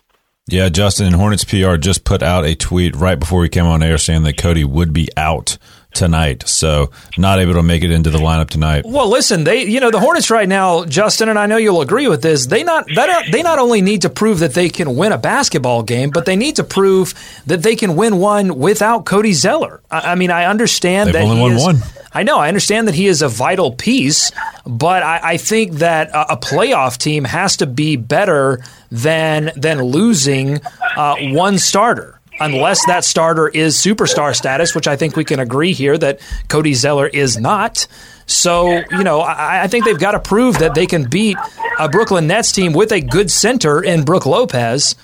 [0.49, 3.83] Yeah, Justin and Hornets PR just put out a tweet right before we came on
[3.83, 5.59] air saying that Cody would be out
[5.93, 8.85] tonight, so not able to make it into the lineup tonight.
[8.87, 12.07] Well, listen, they you know the Hornets right now, Justin, and I know you'll agree
[12.07, 12.47] with this.
[12.47, 15.83] They not that they not only need to prove that they can win a basketball
[15.83, 17.15] game, but they need to prove
[17.47, 19.81] that they can win one without Cody Zeller.
[19.91, 21.77] I, I mean, I understand They've that only he won is, one.
[22.17, 24.33] I know, I understand that he is a vital piece,
[24.65, 29.83] but I, I think that a, a playoff team has to be better than than
[29.83, 30.63] losing
[30.97, 32.19] uh, one starter.
[32.41, 36.73] Unless that starter is superstar status, which I think we can agree here that Cody
[36.73, 37.87] Zeller is not.
[38.25, 41.37] So, you know, I, I think they've got to prove that they can beat
[41.79, 44.97] a Brooklyn Nets team with a good center in Brook Lopez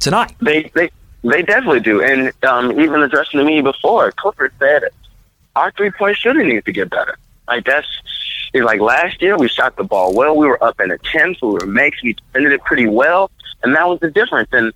[0.00, 0.34] tonight.
[0.40, 0.90] They they
[1.22, 2.02] they definitely do.
[2.02, 4.84] And um, even addressing to me before, Clifford said
[5.58, 7.16] our three point shooting needs to get better.
[7.48, 7.86] Like that's
[8.54, 10.36] it's like last year we shot the ball well.
[10.36, 13.30] We were up in the tens, we were makes, we defended it pretty well,
[13.62, 14.48] and that was the difference.
[14.52, 14.72] And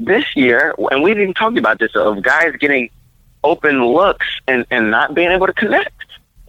[0.00, 2.90] this year, and we've even talked about this of guys getting
[3.42, 5.92] open looks and and not being able to connect.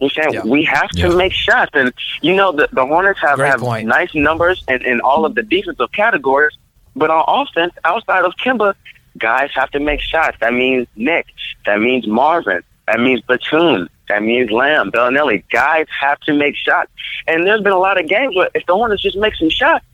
[0.00, 0.42] You saying Yeah.
[0.44, 1.14] we have to Yeah.
[1.14, 3.86] make shots, and you know the the Hornets have Great have point.
[3.88, 6.54] nice numbers in, in all of the defensive categories,
[6.94, 8.74] but on offense, outside of Kemba,
[9.16, 10.36] guys have to make shots.
[10.40, 11.26] That means Nick.
[11.64, 12.62] That means Marvin.
[12.86, 13.88] That means Batum.
[14.08, 15.42] That means Lamb, Belinelli.
[15.50, 16.90] Guys have to make shots.
[17.26, 19.84] And there's been a lot of games where if the Hornets just make some shots,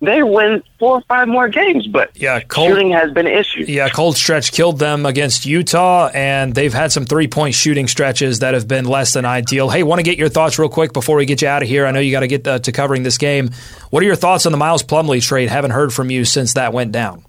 [0.00, 1.86] they win four or five more games.
[1.86, 3.64] But Yeah, Cole- shooting has been an issue.
[3.68, 8.40] Yeah, cold stretch killed them against Utah, and they've had some three point shooting stretches
[8.40, 9.68] that have been less than ideal.
[9.70, 11.86] Hey, want to get your thoughts real quick before we get you out of here?
[11.86, 13.50] I know you got to get uh, to covering this game.
[13.90, 15.48] What are your thoughts on the Miles Plumlee trade?
[15.50, 17.24] Haven't heard from you since that went down.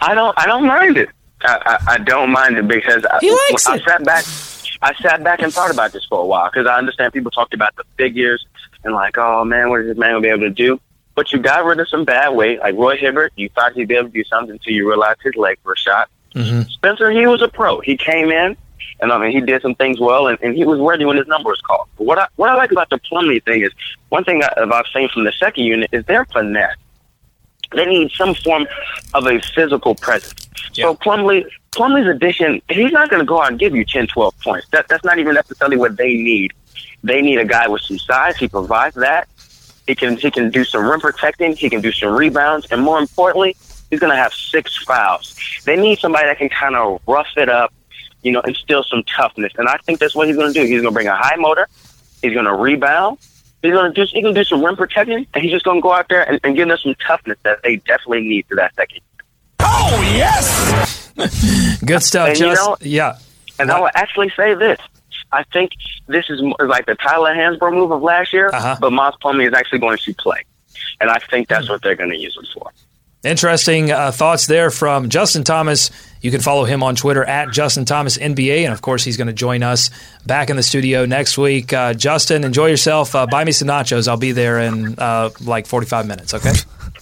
[0.00, 0.38] I don't.
[0.38, 1.10] I don't mind it.
[1.42, 3.84] I, I, I don't mind it because I, He likes I it.
[3.84, 4.24] sat back.
[4.82, 7.52] I sat back and thought about this for a while because I understand people talked
[7.54, 8.46] about the figures
[8.84, 10.80] and like, oh man, what is this man gonna be able to do?
[11.14, 13.32] But you got rid of some bad weight, like Roy Hibbert.
[13.36, 16.08] You thought he'd be able to do something until you realized his leg was shot.
[16.34, 17.80] mhm Spencer, he was a pro.
[17.80, 18.56] He came in,
[19.00, 21.26] and I mean, he did some things well, and, and he was ready when his
[21.26, 21.88] number was called.
[21.98, 23.72] But what I what I like about the Plumlee thing is
[24.08, 26.76] one thing I, I've seen from the second unit is their finesse.
[27.72, 28.66] They need some form
[29.14, 30.48] of a physical presence.
[30.72, 34.38] So Plumlee, Plumlee's addition, he's not going to go out and give you 10, 12
[34.40, 34.68] points.
[34.72, 36.52] That, that's not even necessarily what they need.
[37.02, 38.36] They need a guy with some size.
[38.36, 39.28] He provides that.
[39.86, 41.56] He can he can do some rim protecting.
[41.56, 43.56] He can do some rebounds, and more importantly,
[43.90, 45.34] he's going to have six fouls.
[45.64, 47.72] They need somebody that can kind of rough it up,
[48.22, 49.52] you know, instill some toughness.
[49.56, 50.64] And I think that's what he's going to do.
[50.64, 51.66] He's going to bring a high motor.
[52.22, 53.18] He's going to rebound.
[53.62, 55.82] He's going to do he can do some rim protecting, and he's just going to
[55.82, 58.74] go out there and, and give them some toughness that they definitely need for that
[58.74, 59.00] second.
[59.60, 61.12] Oh, yes!
[61.84, 63.18] Good stuff, And you know- yeah.
[63.58, 64.78] And I will actually say this.
[65.32, 65.72] I think
[66.06, 68.76] this is like the Tyler Hansbrough move of last year, Uh-huh.
[68.80, 70.42] but Miles Plumlee is actually going to play.
[71.00, 72.70] And I think that's what they're going to use him for.
[73.22, 75.90] Interesting uh, thoughts there from Justin Thomas.
[76.22, 79.26] You can follow him on Twitter at Justin Thomas NBA, and of course, he's going
[79.26, 79.90] to join us
[80.24, 81.70] back in the studio next week.
[81.72, 83.14] Uh, Justin, enjoy yourself.
[83.14, 84.08] Uh, buy me some nachos.
[84.08, 86.32] I'll be there in uh, like 45 minutes.
[86.32, 86.52] Okay.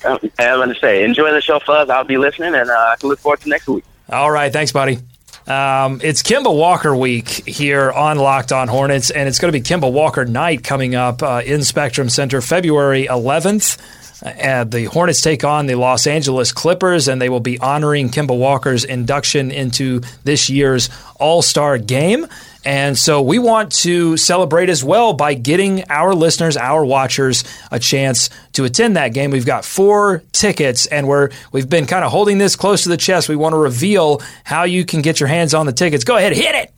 [0.05, 1.89] Um, I'm going to say, enjoy the show, Fuzz.
[1.89, 3.85] I'll be listening, and uh, I can look forward to next week.
[4.09, 4.53] All right.
[4.53, 4.99] Thanks, buddy.
[5.47, 9.63] Um, it's Kemba Walker week here on Locked On Hornets, and it's going to be
[9.63, 13.79] Kemba Walker night coming up uh, in Spectrum Center February 11th.
[14.23, 18.37] Uh, the Hornets take on the Los Angeles Clippers, and they will be honoring Kemba
[18.37, 22.27] Walker's induction into this year's All Star game.
[22.65, 27.79] And so we want to celebrate as well by getting our listeners, our watchers, a
[27.79, 29.31] chance to attend that game.
[29.31, 32.97] We've got four tickets, and we're we've been kind of holding this close to the
[32.97, 33.29] chest.
[33.29, 36.05] We want to reveal how you can get your hands on the tickets.
[36.05, 36.78] Go ahead, hit it.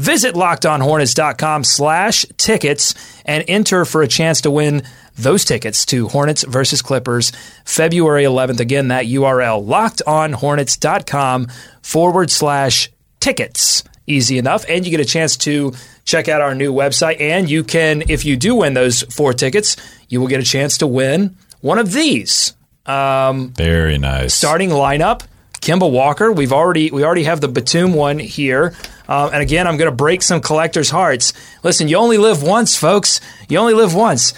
[0.00, 2.94] Visit lockedonhornets.com slash tickets
[3.26, 4.82] and enter for a chance to win
[5.14, 7.32] those tickets to Hornets versus Clippers
[7.66, 8.60] February 11th.
[8.60, 11.48] Again, that URL, lockedonhornets.com
[11.82, 12.88] forward slash
[13.20, 13.84] tickets.
[14.06, 14.64] Easy enough.
[14.70, 15.74] And you get a chance to
[16.06, 17.20] check out our new website.
[17.20, 19.76] And you can, if you do win those four tickets,
[20.08, 22.54] you will get a chance to win one of these.
[22.86, 24.32] Um, Very nice.
[24.32, 25.24] starting lineup.
[25.60, 26.32] Kemba Walker.
[26.32, 28.74] We've already we already have the Batum one here.
[29.10, 31.32] Um, and again, I'm going to break some collectors' hearts.
[31.64, 33.20] Listen, you only live once, folks.
[33.48, 34.32] You only live once.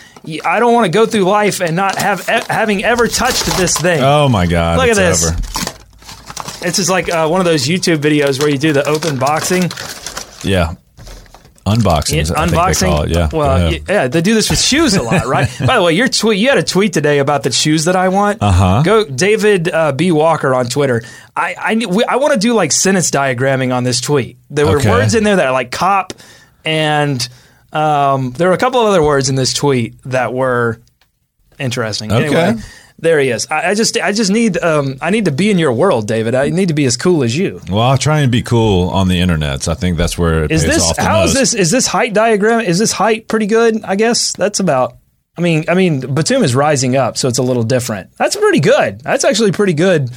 [0.44, 3.76] I don't want to go through life and not have e- having ever touched this
[3.76, 4.00] thing.
[4.02, 4.78] Oh my God!
[4.78, 5.24] Look at this.
[5.24, 5.36] over.
[6.66, 9.64] It's just like uh, one of those YouTube videos where you do the open boxing.
[10.48, 10.74] Yeah.
[11.66, 12.18] Unboxing.
[12.36, 13.04] I think unboxing.
[13.04, 13.10] it.
[13.10, 13.28] Yeah.
[13.32, 13.82] Well, Go y- ahead.
[13.88, 15.48] yeah, they do this with shoes a lot, right?
[15.66, 18.08] By the way, your tweet, you had a tweet today about the shoes that I
[18.08, 18.42] want.
[18.42, 18.82] Uh-huh.
[18.82, 20.10] Go, David uh, B.
[20.10, 21.02] Walker on Twitter.
[21.36, 24.38] I I, we- I want to do like sentence diagramming on this tweet.
[24.50, 24.90] There were Okay.
[24.90, 26.14] words in there that are like cop,
[26.64, 27.26] and
[27.72, 30.80] um, there were a couple of other words in this tweet that were
[31.58, 32.10] interesting.
[32.12, 32.26] Okay.
[32.26, 32.62] Anyway,
[33.02, 33.46] there he is.
[33.50, 36.34] I, I just I just need um, I need to be in your world, David.
[36.34, 37.60] I need to be as cool as you.
[37.68, 39.62] Well, I'll try and be cool on the internet.
[39.64, 41.38] So I think that's where it Is pays this off the how is most.
[41.38, 42.60] this is this height diagram?
[42.60, 43.82] Is this height pretty good?
[43.84, 44.96] I guess that's about.
[45.36, 48.14] I mean, I mean, Batum is rising up, so it's a little different.
[48.18, 49.00] That's pretty good.
[49.00, 50.10] That's actually pretty good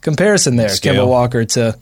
[0.00, 1.06] comparison there, Scale.
[1.06, 1.78] Kemba Walker to.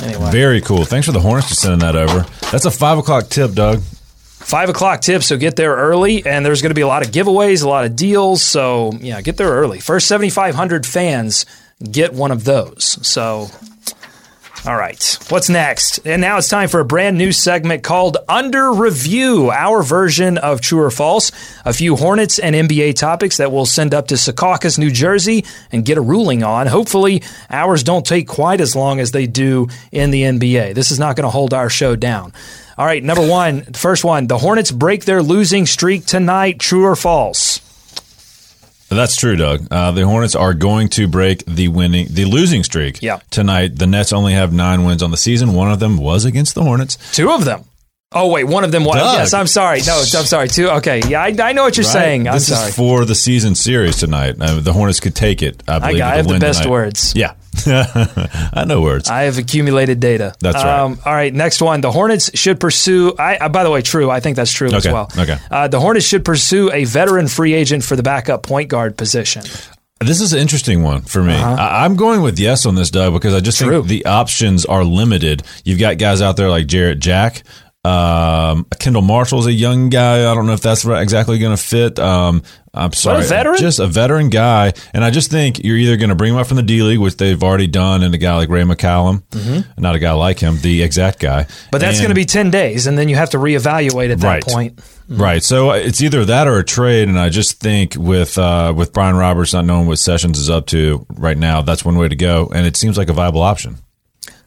[0.00, 0.84] Anyway, Very cool.
[0.84, 2.26] Thanks for the Hornets for sending that over.
[2.50, 3.80] That's a five o'clock tip, Doug.
[4.44, 7.12] Five o'clock tip, so get there early, and there's going to be a lot of
[7.12, 8.42] giveaways, a lot of deals.
[8.42, 9.80] So yeah, get there early.
[9.80, 11.46] First seventy five hundred fans
[11.90, 12.98] get one of those.
[13.06, 13.48] So.
[14.66, 15.18] All right.
[15.28, 15.98] What's next?
[16.06, 20.62] And now it's time for a brand new segment called Under Review, our version of
[20.62, 21.32] True or False.
[21.66, 25.84] A few Hornets and NBA topics that we'll send up to Secaucus, New Jersey and
[25.84, 26.66] get a ruling on.
[26.66, 30.72] Hopefully, ours don't take quite as long as they do in the NBA.
[30.72, 32.32] This is not going to hold our show down.
[32.78, 34.28] All right, number one, first one.
[34.28, 36.58] The Hornets break their losing streak tonight.
[36.58, 37.60] True or false?
[38.94, 39.66] That's true, Doug.
[39.70, 43.18] Uh, the Hornets are going to break the winning, the losing streak Yeah.
[43.30, 43.76] tonight.
[43.78, 45.52] The Nets only have nine wins on the season.
[45.52, 46.96] One of them was against the Hornets.
[47.12, 47.64] Two of them.
[48.16, 48.94] Oh wait, one of them was.
[48.94, 49.16] Doug.
[49.16, 49.80] Yes, I'm sorry.
[49.84, 50.46] No, I'm sorry.
[50.46, 50.70] Two.
[50.70, 51.92] Okay, yeah, I, I know what you're Right?
[51.92, 52.28] saying.
[52.28, 52.68] I'm this sorry.
[52.68, 54.36] is for the season series tonight.
[54.40, 55.60] Uh, the Hornets could take it.
[55.66, 55.98] I believe.
[55.98, 56.70] got- I have the best tonight.
[56.70, 57.12] words.
[57.16, 57.32] Yeah,
[57.66, 59.08] I know words.
[59.08, 60.34] I have accumulated data.
[60.40, 60.80] That's right.
[60.80, 61.80] Um, all right, next one.
[61.80, 63.14] The Hornets should pursue.
[63.18, 64.10] I, uh, by the way, true.
[64.10, 65.10] I think that's true as well.
[65.18, 65.36] okay.
[65.50, 69.42] Uh, the Hornets should pursue a veteran free agent for the backup point guard position.
[70.00, 71.32] This is an interesting one for me.
[71.34, 73.70] I, I'm going with yes on this, Doug, because I just Uh-huh.
[73.70, 73.78] True.
[73.80, 75.42] think the options are limited.
[75.64, 77.42] You've got guys out there like Jarrett Jack.
[77.84, 80.30] Um, Kendall Marshall's a young guy.
[80.30, 81.98] I don't know if that's exactly going to fit.
[81.98, 82.42] Um,
[82.72, 83.58] I'm sorry, veteran?
[83.58, 86.46] just a veteran guy, and I just think you're either going to bring him up
[86.48, 89.22] from the D League, which they've already done, and a guy like Ray McCallum,
[89.78, 91.42] not a guy like him, the exact guy.
[91.44, 91.68] Mm-hmm.
[91.70, 94.26] But that's going to be 10 days, and then you have to reevaluate at that
[94.26, 94.42] Right.
[94.44, 94.80] point.
[95.08, 95.42] Right.
[95.42, 98.92] So uh, it's either that or a trade, and I just think with uh, with
[98.92, 102.16] Brian Roberts not knowing what Sessions is up to right now, that's one way to
[102.16, 103.76] go, and it seems like a viable option.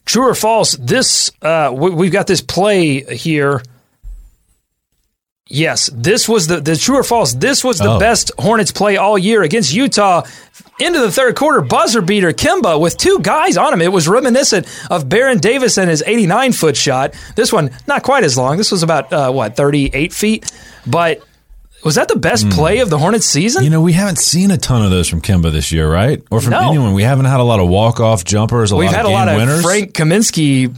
[0.08, 0.76] True or false?
[0.78, 3.62] This uh, we, we've got this play here.
[5.50, 7.34] Yes, this was the the true or false.
[7.34, 8.00] This was the Oh.
[8.00, 10.24] best Hornets play all year against Utah.
[10.80, 13.82] Into the third quarter, buzzer beater Kemba with two guys on him.
[13.82, 17.16] It was reminiscent of Baron Davis and his 89 foot shot.
[17.36, 18.58] This one not quite as long.
[18.58, 20.52] This was about uh, what 38 feet,
[20.86, 21.22] but
[21.88, 22.50] was that the best hmm.
[22.50, 23.64] play of the Hornets season?
[23.64, 26.22] You know, we haven't seen a ton of those from Kemba this year, right?
[26.30, 26.68] Or from No.
[26.68, 26.92] anyone.
[26.92, 28.74] We haven't had a lot of walk off jumpers.
[28.74, 29.62] A We've lot had of a lot of winners.
[29.62, 30.76] Frank Kaminsky.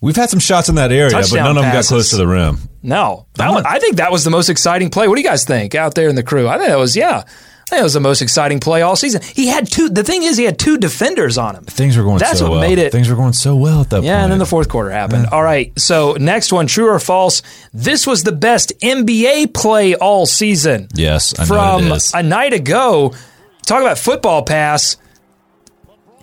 [0.00, 2.26] We've had some shots in that area, but none of them got close to the
[2.26, 2.58] rim.
[2.82, 5.08] No, that was, I think that was the most exciting play.
[5.08, 6.48] What do you guys think out there in the crew?
[6.48, 7.24] I think that was yeah.
[7.66, 9.22] I think it was the most exciting play all season.
[9.22, 9.88] He had two.
[9.88, 11.64] The thing is, he had two defenders on him.
[11.64, 12.18] Things were going.
[12.18, 12.60] That's so what well.
[12.60, 14.06] made it- Things were going so well at that point.
[14.06, 14.22] Yeah, point.
[14.24, 15.26] and then the fourth quarter happened.
[15.32, 17.42] All right, so next one, true or false?
[17.74, 20.86] This was the best NBA play all season.
[20.94, 22.14] yes, I know from it is.
[22.14, 23.12] a night ago.
[23.66, 24.96] Talk about football pass.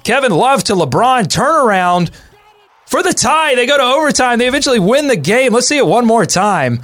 [0.05, 2.11] Kevin Love to LeBron turnaround
[2.85, 3.55] for the tie.
[3.55, 4.39] They go to overtime.
[4.39, 5.53] They eventually win the game.
[5.53, 6.81] Let's see it one more time.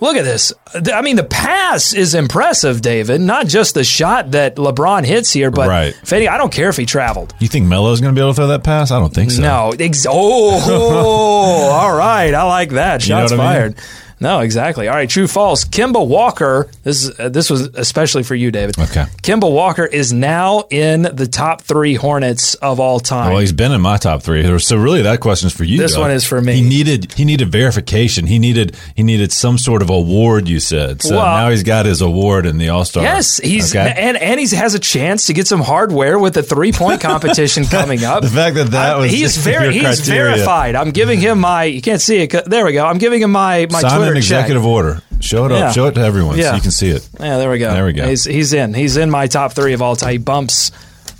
[0.00, 0.52] Look at this.
[0.92, 3.20] I mean, the pass is impressive, David.
[3.20, 5.94] Not just the shot that LeBron hits here, but Right.
[6.04, 7.34] Fetty, I don't care if he traveled.
[7.40, 8.90] you think Melo's going to be able to throw that pass?
[8.92, 9.42] I don't think so.
[9.42, 9.72] No.
[9.78, 12.32] Ex- oh, all right.
[12.32, 13.06] I like that.
[13.06, 13.76] You know Shots what I mean?
[14.20, 14.88] No, exactly.
[14.88, 15.64] All right, true, false.
[15.64, 16.68] Kemba Walker.
[16.82, 18.78] This is uh, this was especially for you, David.
[18.78, 19.04] Okay.
[19.22, 23.30] Kemba Walker is now in the top three Hornets of all time.
[23.30, 24.58] Well, he's been in my top three.
[24.58, 25.78] So really, that question is for you.
[25.78, 26.00] This Doug.
[26.02, 26.54] one is for me.
[26.54, 28.26] He needed he needed verification.
[28.26, 30.48] He needed he needed some sort of award.
[30.48, 31.16] You said so.
[31.16, 33.02] Well- now he's got his award in the All Star.
[33.04, 33.94] Yes, he's okay?
[33.96, 37.64] and and he has a chance to get some hardware with the three point competition
[37.64, 38.22] coming up.
[38.22, 40.34] The fact that that I- was he's very he's criteria.
[40.34, 40.74] verified.
[40.74, 42.44] I'm giving him my you can't see it.
[42.46, 42.84] There we go.
[42.84, 44.68] I'm giving him my my Sign Twitter an executive check.
[44.68, 45.02] order.
[45.20, 45.58] Show it up.
[45.58, 45.72] Yeah.
[45.72, 47.08] Show it to everyone so you can see it.
[47.18, 47.72] Yeah, there we go.
[47.72, 48.06] There we go.
[48.06, 48.74] He's he's in.
[48.74, 50.12] He's in my top three of all time.
[50.12, 50.70] He bumps.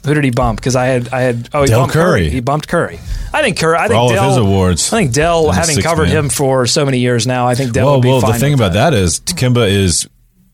[0.05, 0.61] Who did he bump?
[0.61, 2.31] Because I had I had oh he Dell bumped Curry.
[2.31, 3.01] He bumped Curry.
[3.33, 3.77] I think Curry.
[3.77, 6.17] I think all of Dell, his awards I think Dell, having covered man.
[6.17, 8.75] him for so many years now, I think Dell well, well, fine the thing about
[8.75, 10.09] that is Kemba is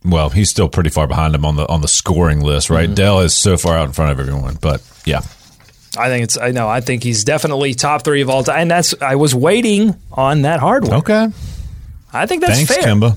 [0.04, 2.86] well, he's still pretty far behind him on the on the scoring list, right?
[2.86, 2.94] Mm-hmm.
[2.94, 5.20] Dell is so far out in front of everyone, but yeah,
[5.96, 6.38] I think it's.
[6.38, 6.68] I know.
[6.68, 8.62] I think he's definitely top three of all time.
[8.62, 8.94] And that's.
[9.00, 10.98] I was waiting on that hardware.
[10.98, 11.28] okay.
[12.14, 12.84] I think that's Thanks, fair.
[12.84, 13.16] Kemba.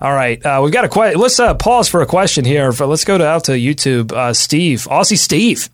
[0.00, 1.20] All right, uh, we've got a question.
[1.20, 2.70] Let's uh, pause for a question here.
[2.72, 4.12] For let's go to, out to YouTube.
[4.12, 5.68] Uh, Steve, Aussie Steve,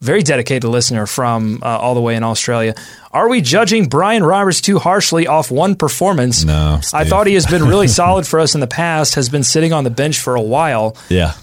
[0.00, 2.74] very dedicated listener from uh, all the way in Australia.
[3.10, 6.42] Are we judging Brian Roberts too harshly off one performance?
[6.44, 9.16] No, I thought he has been really solid for us in the past.
[9.16, 10.96] Has been sitting on the bench for a while.
[11.10, 11.34] Yeah.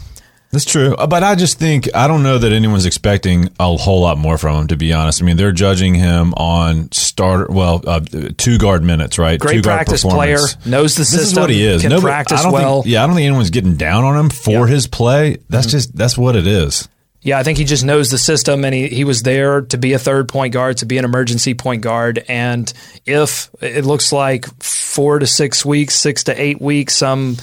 [0.51, 0.93] That's true.
[0.95, 4.37] Uh, But I just think, I don't know that anyone's expecting a whole lot more
[4.37, 5.21] from him, to be honest.
[5.21, 8.01] I mean, they're judging him on starter, well, uh,
[8.37, 9.39] two guard minutes, right?
[9.39, 11.27] Great two guard practice player, knows the This system.
[11.27, 11.81] is what he is.
[11.81, 12.81] Can Nobody- practice I don't well.
[12.83, 15.37] Think, yeah, I don't think anyone's getting down on him for his play.
[15.49, 15.71] That's Mm-hmm.
[15.71, 16.89] just, that's what it is.
[17.23, 19.93] Yeah, I think he just knows the system and he, he was there to be
[19.93, 22.25] a third point guard, to be an emergency point guard.
[22.27, 22.73] And
[23.05, 27.37] if it looks like four to six weeks, six to eight weeks, some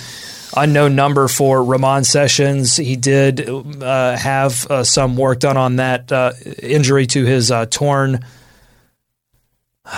[0.57, 6.11] unknown number for Ramon Sessions, he did uh, have uh, some work done on that
[6.13, 6.33] uh,
[6.63, 8.21] injury to his uh, torn.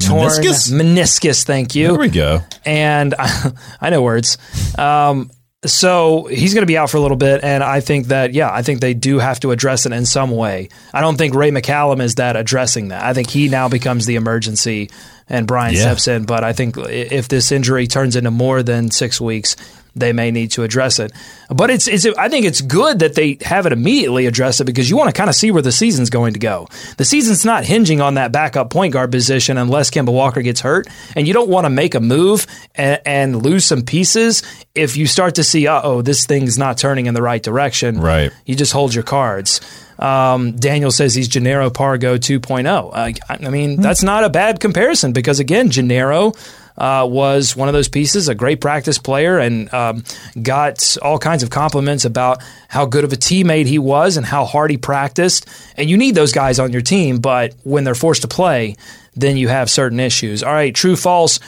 [0.00, 0.70] Torn Meniscus?
[0.70, 2.38] meniscus, thank you There we go.
[2.64, 3.50] and I,
[3.80, 4.38] I know words.
[4.78, 5.28] Um,
[5.64, 8.50] so he's going to be out for a little bit, and I think that yeah,
[8.52, 10.68] I think they do have to address it in some way.
[10.94, 13.02] I don't think Ray McCallum is that addressing that.
[13.02, 14.90] I think he now becomes the emergency,
[15.28, 15.80] and Brian Yeah.
[15.82, 16.24] steps in.
[16.24, 19.56] But I think if this injury turns into more than six weeks,
[20.00, 21.12] they may need to address it.
[21.48, 24.88] But it's, it's I think it's good that they have it immediately address it because
[24.88, 26.68] you want to kind of see where the season's going to go.
[26.96, 30.86] The season's not hinging on that backup point guard position unless Kemba Walker gets hurt,
[31.16, 34.42] and you don't want to make a move and, and lose some pieces
[34.74, 38.00] if you start to see, uh oh, this thing's not turning in the right direction.
[38.00, 38.32] Right.
[38.46, 39.60] You just hold your cards.
[39.98, 42.90] Um, Daniel says he's Jannero Pargo 2.0.
[42.92, 46.32] Uh, I mean, that's not a bad comparison because, again, Gennaro
[46.78, 50.04] uh, was one of those pieces, a great practice player, and um,
[50.40, 54.44] got all kinds of compliments about how good of a teammate he was and how
[54.44, 55.48] hard he practiced.
[55.76, 58.76] And you need those guys on your team, but when they're forced to play,
[59.14, 60.42] then you have certain issues.
[60.42, 61.40] All right, true, false.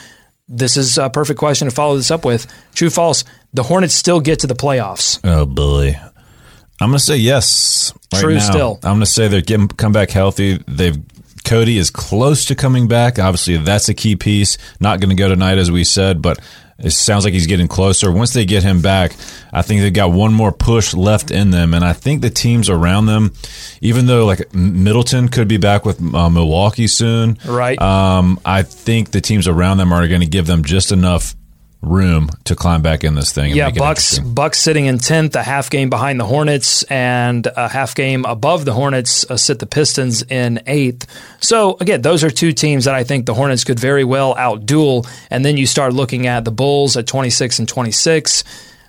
[0.49, 2.45] This is a perfect question to follow this up with.
[2.75, 3.23] True, false.
[3.53, 5.19] The Hornets still get to the playoffs.
[5.23, 5.97] Oh boy,
[6.81, 7.93] I'm going to say yes.
[8.11, 8.39] Right True now.
[8.39, 8.79] still.
[8.83, 10.61] I'm going to say they're getting come back healthy.
[10.67, 10.97] They've
[11.45, 13.19] Cody is close to coming back.
[13.19, 14.57] Obviously, that's a key piece.
[14.79, 16.39] Not going to go tonight, as we said, but
[16.77, 18.11] it sounds like he's getting closer.
[18.11, 19.11] Once they get him back,
[19.53, 22.69] I think they've got one more push left in them, and I think the teams
[22.69, 23.33] around them,
[23.81, 27.79] even though like Middleton could be back with uh, Milwaukee soon, Right.
[27.81, 31.35] Um, I think the teams around them are going to give them just enough
[31.81, 33.55] room to climb back in this thing.
[33.55, 34.19] Yeah, Bucks.
[34.19, 38.65] Bucks sitting in tenth, a half game behind the Hornets, and a half game above
[38.65, 41.07] the Hornets uh, sit the Pistons in eighth.
[41.41, 45.07] So again, those are two teams that I think the Hornets could very well outduel.
[45.29, 48.43] And then you start looking at the Bulls at twenty six and twenty six.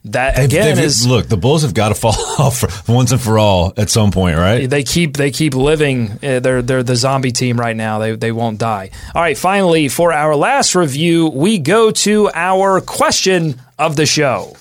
[0.06, 1.28] That They've- again they've- is look.
[1.28, 4.36] The Bulls have got to fall off for once and for all at some point,
[4.36, 4.68] right?
[4.68, 6.10] they keep they keep living.
[6.22, 8.00] Uh, they're they're the zombie team right now.
[8.00, 8.90] They they won't die.
[9.14, 14.56] All right, finally for our last review, we go to our question of the show.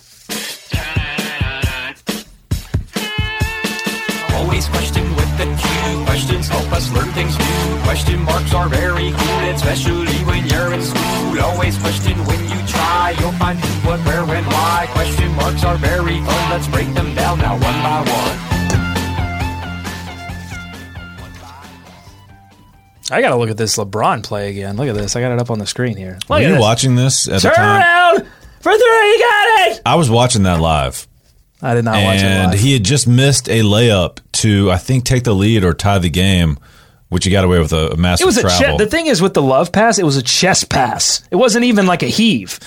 [4.36, 6.06] Always question with the Q.
[6.06, 7.46] Questions help us learn things new.
[7.92, 11.42] Question marks are very cool, especially when you're in school.
[11.42, 13.14] Always question when you try.
[13.20, 14.88] You'll find who, what, where, when, why.
[14.92, 16.50] Question marks are very fun.
[16.52, 18.38] Let's break them down now one by one.
[23.12, 24.78] I got to look at this LeBron play again.
[24.78, 25.18] Look at this.
[25.18, 26.18] I got it up on the screen here.
[26.30, 26.62] Look Were you this.
[26.62, 27.82] watching this at Turn the time?
[27.82, 28.20] around
[28.62, 28.78] for three.
[28.78, 29.82] You got it.
[29.86, 31.10] I was watching that live,
[31.62, 35.04] I did not watch it and he had just missed a layup to, I think,
[35.04, 36.58] take the lead or tie the game,
[37.12, 38.78] which you got away with a, a massive it was a travel.
[38.80, 40.00] che- the thing is with the love pass.
[40.00, 41.22] It was a chest pass.
[41.30, 42.60] It wasn't even like a heave.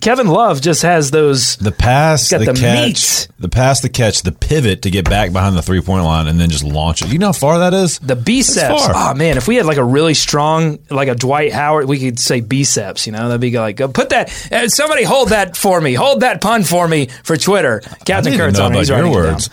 [0.00, 1.56] Kevin Love just has those.
[1.58, 3.28] The pass, Got the, the catch, meat.
[3.38, 6.40] the pass, the catch, the pivot to get back behind the three point line and
[6.40, 7.12] then just launch it.
[7.12, 8.00] You know how far that is?
[8.00, 8.84] The biceps.
[8.86, 8.92] far.
[8.94, 12.18] Oh man, if we had like a really strong, like a Dwight Howard, we could
[12.18, 13.06] say biceps.
[13.06, 14.28] You know, that'd be like, uh, put that.
[14.52, 15.94] Uh, somebody hold that for me.
[15.94, 17.80] Hold that pun for me for Twitter.
[17.84, 18.72] I Captain need to Kurt's know on.
[18.72, 18.74] it.
[18.74, 19.22] about He's your writing down.
[19.22, 19.50] words.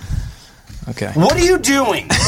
[0.89, 1.11] Okay.
[1.13, 2.09] What are you doing?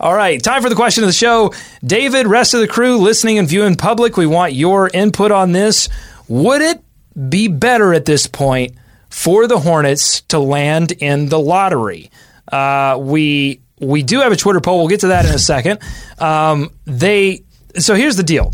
[0.00, 1.52] All right, time for the question of the show.
[1.84, 5.88] David, rest of the crew listening and viewing public, we want your input on this.
[6.28, 6.82] Would it
[7.28, 8.74] be better at this point
[9.08, 12.10] for the Hornets to land in the lottery?
[12.50, 14.78] Uh, we we do have a Twitter poll.
[14.78, 15.80] We'll get to that in a second.
[16.18, 17.44] Um, they
[17.78, 18.52] so here's the deal.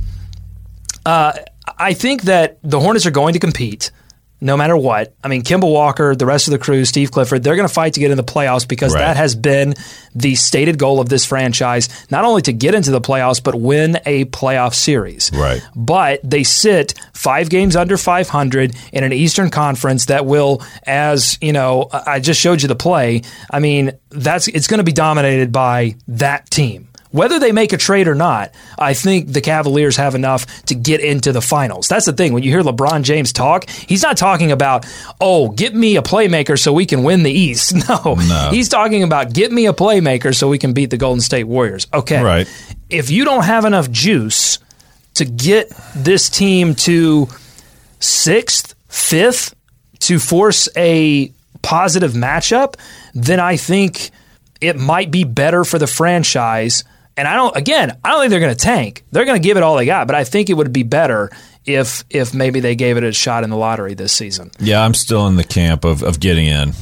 [1.05, 1.33] Uh,
[1.79, 3.91] I think that the Hornets are going to compete
[4.41, 5.15] no matter what.
[5.23, 7.95] I mean, Kemba Walker, the rest of the crew, Steve Clifford, they're going to fight
[7.95, 9.01] to get in the playoffs because Right.
[9.03, 9.75] that has been
[10.15, 13.99] the stated goal of this franchise, not only to get into the playoffs, but win
[14.07, 15.31] a playoff series.
[15.35, 15.61] Right.
[15.77, 21.53] But they sit five games under 500 in an Eastern Conference that will, as you
[21.53, 23.23] know, I just showed you the play.
[23.51, 26.89] I mean, that's it's going to be dominated by that team.
[27.13, 31.01] Whether they make a trade or not, I think the Cavaliers have enough to get
[31.01, 31.89] into the finals.
[31.89, 32.33] That's the thing.
[32.33, 34.87] When you hear LeBron James talk, he's not talking about,
[35.21, 37.75] oh, get me a playmaker so we can win the East.
[37.91, 38.15] No.
[38.15, 38.51] No.
[38.53, 41.89] He's talking about, get me a playmaker so we can beat the Golden State Warriors.
[41.93, 42.23] Okay.
[42.23, 42.47] Right.
[42.89, 44.59] If you don't have enough juice
[45.15, 47.29] to get this team to
[47.99, 49.55] sixth, fifth
[50.01, 51.33] to force a
[51.63, 52.75] positive matchup,
[53.15, 54.11] then I think
[54.61, 56.85] it might be better for the franchise.
[57.21, 59.05] And I don't again, I don't think they're going to tank.
[59.13, 61.31] They're going to give it all they got, but I think it would be better
[61.67, 64.51] if if maybe they gave it a shot in the lottery this season.
[64.59, 66.73] Yeah, I'm still in the camp of, of getting in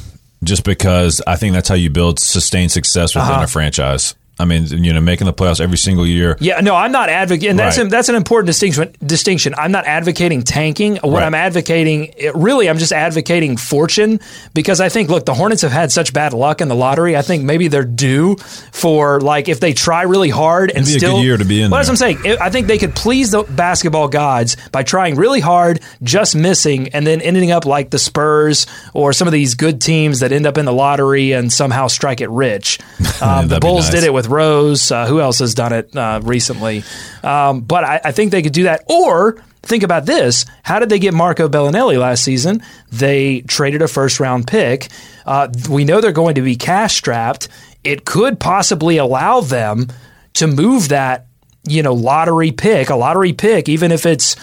[0.45, 3.43] just because I think that's how you build sustained success within Uh-huh.
[3.45, 4.15] a franchise.
[4.39, 6.37] I mean, you know, making the playoffs every single year.
[6.41, 7.51] Yeah, no, I'm not advocating.
[7.51, 8.95] And that's an, that's an important distinction.
[9.05, 9.55] Distinction.
[9.57, 10.97] I'm not advocating tanking.
[10.97, 11.25] What Right.
[11.25, 14.21] I'm advocating, it, really, I'm just advocating fortune
[14.55, 17.17] because I think, look, the Hornets have had such bad luck in the lottery.
[17.17, 18.37] I think maybe they're due
[18.73, 21.45] for like if they try really hard and It'd be a good still year to
[21.45, 22.39] be in Well, that's what I'm saying.
[22.41, 27.07] I think they could please the basketball gods by trying really hard, just missing, and
[27.07, 30.59] then ending up like the Spurs or some of these good teams that end up
[30.59, 32.79] in the lottery and somehow strike it rich.
[33.21, 33.95] Um, the Bulls nice.
[33.95, 34.91] did it with Rose.
[34.91, 36.85] Uh, who else has done it uh, recently?
[37.23, 38.85] Um, but I, I think they could do that.
[38.87, 42.63] Or think about this: How did they get Marco Belinelli last season?
[42.91, 44.89] They traded a first round pick.
[45.27, 47.49] Uh, we know they're going to be cash strapped.
[47.85, 49.89] It could possibly allow them
[50.35, 51.27] to move that
[51.69, 54.37] you know lottery pick, a lottery pick, even if it's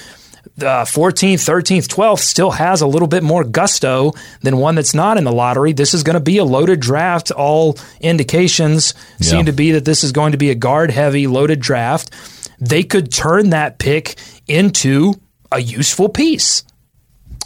[0.62, 5.18] uh, 14th, 13th, 12th still has a little bit more gusto than one that's not
[5.18, 5.74] in the lottery.
[5.74, 7.32] This is going to be a loaded draft.
[7.32, 9.28] All indications Yeah.
[9.32, 12.12] seem to be that this is going to be a guard heavy loaded draft.
[12.60, 14.16] They could turn that pick
[14.48, 15.16] into
[15.52, 16.64] a useful piece.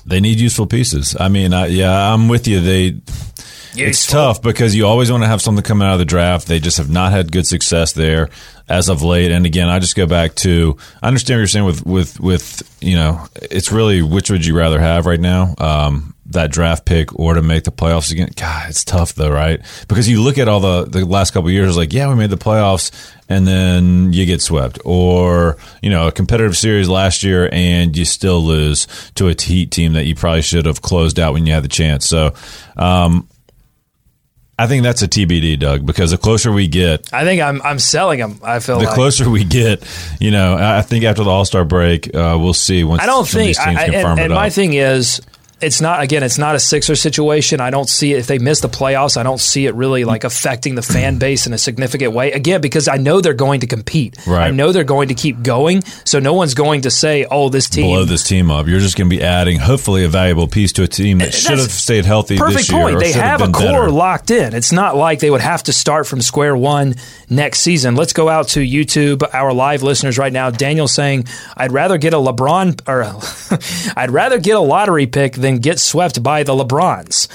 [0.05, 1.15] They need useful pieces.
[1.19, 2.61] I mean, I, yeah, I'm with you.
[2.61, 2.95] They
[3.75, 6.47] it's tough because you always want to have something coming out of the draft.
[6.47, 8.29] They just have not had good success there
[8.67, 9.31] as of late.
[9.31, 12.77] And again, I just go back to I understand what you're saying with with with
[12.81, 15.55] you know it's really which would you rather have right now.
[15.57, 18.29] Um, that draft pick or to make the playoffs again.
[18.35, 19.61] God, it's tough though, right?
[19.87, 22.29] Because you look at all the the last couple of years, like yeah, we made
[22.29, 22.91] the playoffs,
[23.27, 28.05] and then you get swept, or you know, a competitive series last year, and you
[28.05, 31.53] still lose to a Heat team that you probably should have closed out when you
[31.53, 32.05] had the chance.
[32.05, 32.33] So,
[32.77, 33.27] um,
[34.59, 37.79] I think that's a TBD, Doug, because the closer we get, I think I'm I'm
[37.79, 38.41] selling them.
[38.43, 38.93] I feel the like.
[38.93, 39.81] closer we get,
[40.19, 42.83] you know, I think after the All Star break, uh, we'll see.
[42.83, 43.47] Once I don't think.
[43.47, 44.51] these teams I, and confirm and it my up.
[44.53, 45.21] thing is,
[45.61, 46.23] it's not again.
[46.23, 47.59] It's not a Sixer situation.
[47.59, 48.19] I don't see it.
[48.19, 51.47] If they miss the playoffs, I don't see it really like affecting the fan base
[51.47, 52.31] in a significant way.
[52.31, 54.15] Again, because I know they're going to compete.
[54.25, 54.47] Right.
[54.47, 55.81] I know they're going to keep going.
[56.05, 58.67] So no one's going to say, "Oh, this team." blow this team up.
[58.67, 61.57] You're just going to be adding, hopefully, a valuable piece to a team that should
[61.57, 62.81] have stayed healthy Perfect this year.
[62.81, 62.99] point.
[62.99, 63.91] They should have a core better.
[63.91, 64.53] locked in.
[64.53, 66.95] It's not like they would have to start from square one
[67.29, 67.95] next season.
[67.95, 70.51] Let's go out to YouTube, our live listeners right now.
[70.51, 71.25] Daniel saying,
[71.57, 72.99] "I'd rather get a LeBron or
[73.97, 77.27] i'd rather get a lottery pick than get swept by the LeBrons."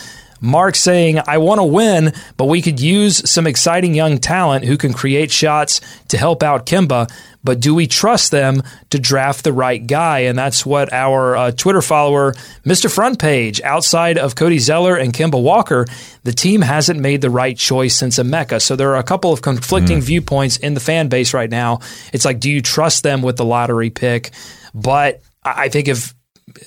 [0.45, 4.77] Mark saying, I want to win, but we could use some exciting young talent who
[4.77, 7.11] can create shots to help out Kemba.
[7.43, 10.21] But do we trust them to draft the right guy?
[10.21, 12.33] And that's what our uh, Twitter follower,
[12.65, 12.95] Mr.
[12.95, 15.87] Front Page, outside of Cody Zeller and Kemba Walker,
[16.25, 18.61] the team hasn't made the right choice since Emeka.
[18.61, 21.81] So there are a couple of conflicting viewpoints in the fan base right now.
[22.13, 24.31] It's like, do you trust them with the lottery pick?
[24.75, 26.15] But I I think if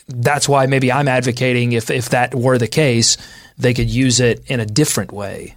[0.08, 3.18] that's why maybe I'm advocating if if that were the case,
[3.58, 5.56] they could use it in a different way.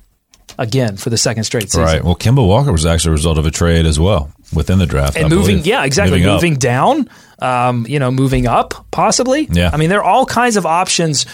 [0.58, 1.82] Again, for the second straight season.
[1.84, 2.04] Right.
[2.04, 4.30] Well, Kemba Walker was actually a result of a trade as well.
[4.52, 5.16] within the draft.
[5.16, 5.66] and I moving, believe.
[5.66, 6.34] yeah, exactly, up.
[6.34, 9.46] moving down, um, you know, moving up, possibly.
[9.50, 9.70] Yeah.
[9.72, 11.24] I mean, there are all kinds of options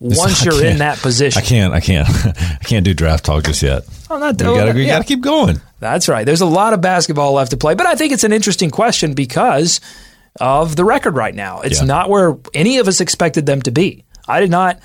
[0.00, 1.40] once you're in that position.
[1.40, 1.72] I can't.
[1.72, 2.08] I can't.
[2.26, 3.84] I can't do draft talk just yet.
[4.10, 4.74] I'm not We doing gotta, it.
[4.74, 4.94] we Yeah.
[4.98, 5.60] gotta keep going.
[5.80, 6.26] That's right.
[6.26, 9.14] There's a lot of basketball left to play, but I think it's an interesting question
[9.14, 9.80] because
[10.40, 11.60] of the record right now.
[11.60, 11.86] It's Yeah.
[11.86, 14.04] not where any of us expected them to be.
[14.26, 14.78] I did not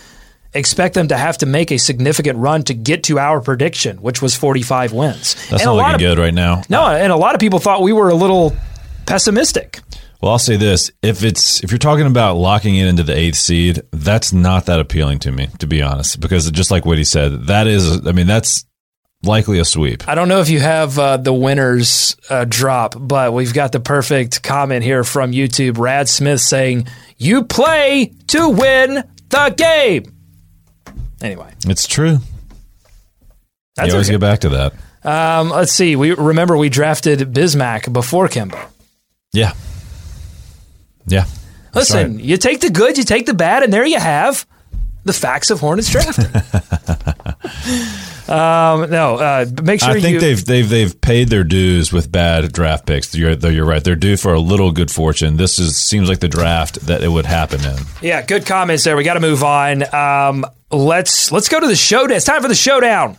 [0.54, 4.22] expect them to have to make a significant run to get to our prediction, which
[4.22, 5.36] was 45 wins.
[5.50, 6.64] That's And not a lot looking of, good right now.
[6.70, 8.56] No, and a lot of people thought we were a little
[9.06, 9.80] pessimistic.
[10.22, 13.38] Well, I'll say this: if it's if you're talking about locking it into the eighth
[13.38, 16.20] seed, that's not that appealing to me, to be honest.
[16.20, 18.66] Because just like what he said, that is, I mean, that's
[19.24, 20.08] likely a sweep.
[20.08, 23.80] I don't know if you have uh, the winners uh, drop, but we've got the
[23.80, 25.78] perfect comment here from YouTube.
[25.78, 30.16] Rad Smith saying, "You play to win the game."
[31.22, 32.20] Anyway, It's true.
[33.76, 34.14] That's you always okay.
[34.14, 34.74] get back to that.
[35.04, 35.96] um, let's see.
[35.96, 38.68] We remember we drafted Bismack before Kemba.
[39.34, 39.54] Yeah,
[41.06, 41.26] yeah.
[41.74, 42.24] Listen, right.
[42.24, 44.46] you take the good, you take the bad, and there you have
[45.06, 46.26] the facts of Hornets drafting.
[48.30, 50.20] um, no, uh, make sure I think you.
[50.20, 53.14] they've they've they've paid their dues with bad draft picks.
[53.16, 55.38] You're, though you're right; they're due for a little good fortune.
[55.38, 57.78] This is seems like the draft that it would happen in.
[58.02, 58.96] Yeah, good comments there.
[58.96, 59.94] We got to move on.
[59.94, 62.18] Um, let's let's go to the showdown.
[62.18, 63.18] It's time for the showdown.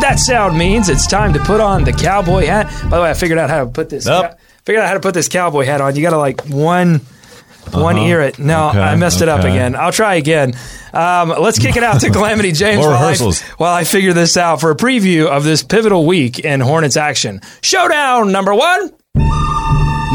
[0.00, 2.66] That sound means it's time to put on the cowboy hat.
[2.84, 4.06] By the way, I figured out how to put this.
[4.06, 4.38] Yep.
[4.64, 5.96] figured out how to put this cowboy hat on.
[5.96, 7.00] You got to like one.
[7.72, 8.38] One ear it.
[8.38, 8.78] No, Uh-huh.
[8.78, 9.74] Okay, I messed it up again.
[9.76, 10.54] I'll try again.
[10.92, 14.36] Um, let's kick it out to Calamity James More while I, while I figure this
[14.36, 17.40] out for a preview of this pivotal week in Hornets action.
[17.62, 18.90] Showdown number one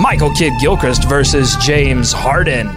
[0.02, 2.68] Michael Kidd Gilchrist versus James Harden.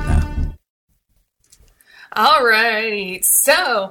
[2.12, 3.20] All right.
[3.24, 3.90] So,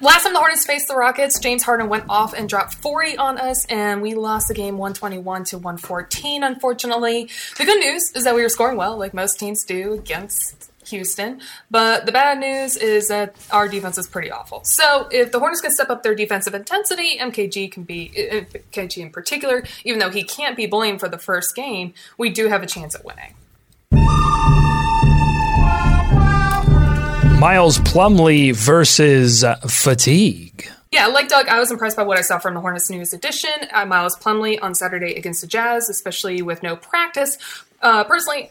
[0.00, 3.38] last time the Hornets faced the Rockets, James Harden went off and dropped 40 on
[3.38, 7.28] us, and we lost the game 121 to 114, unfortunately.
[7.56, 11.40] The good news is that we were scoring well, like most teams do against Houston.
[11.70, 14.62] But the bad news is that our defense is pretty awful.
[14.64, 18.98] So, if the Hornets can step up their defensive intensity, MKG can be, uh, MKG
[18.98, 22.62] in particular, even though he can't be blamed for the first game, we do have
[22.62, 23.34] a chance at winning.
[27.40, 30.68] Miles Plumlee versus uh, Fatigue.
[30.92, 33.50] Yeah, like Doug, I was impressed by what I saw from the Hornets News edition.
[33.72, 37.38] Uh, Miles Plumlee on Saturday against the Jazz, especially with no practice.
[37.80, 38.50] Uh, personally,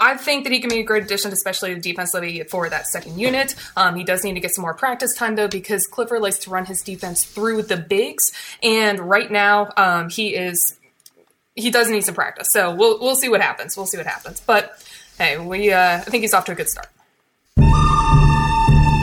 [0.00, 3.20] I think that he can be a great addition, especially the defensively for that second
[3.20, 3.54] unit.
[3.76, 6.50] Um, he does need to get some more practice time though, because Clifford likes to
[6.50, 10.78] run his defense through the bigs, and right now um, he is
[11.54, 12.50] he does need some practice.
[12.50, 13.76] So we'll we'll see what happens.
[13.76, 14.40] We'll see what happens.
[14.40, 14.82] But
[15.18, 16.88] hey, we uh, I think he's off to a good start.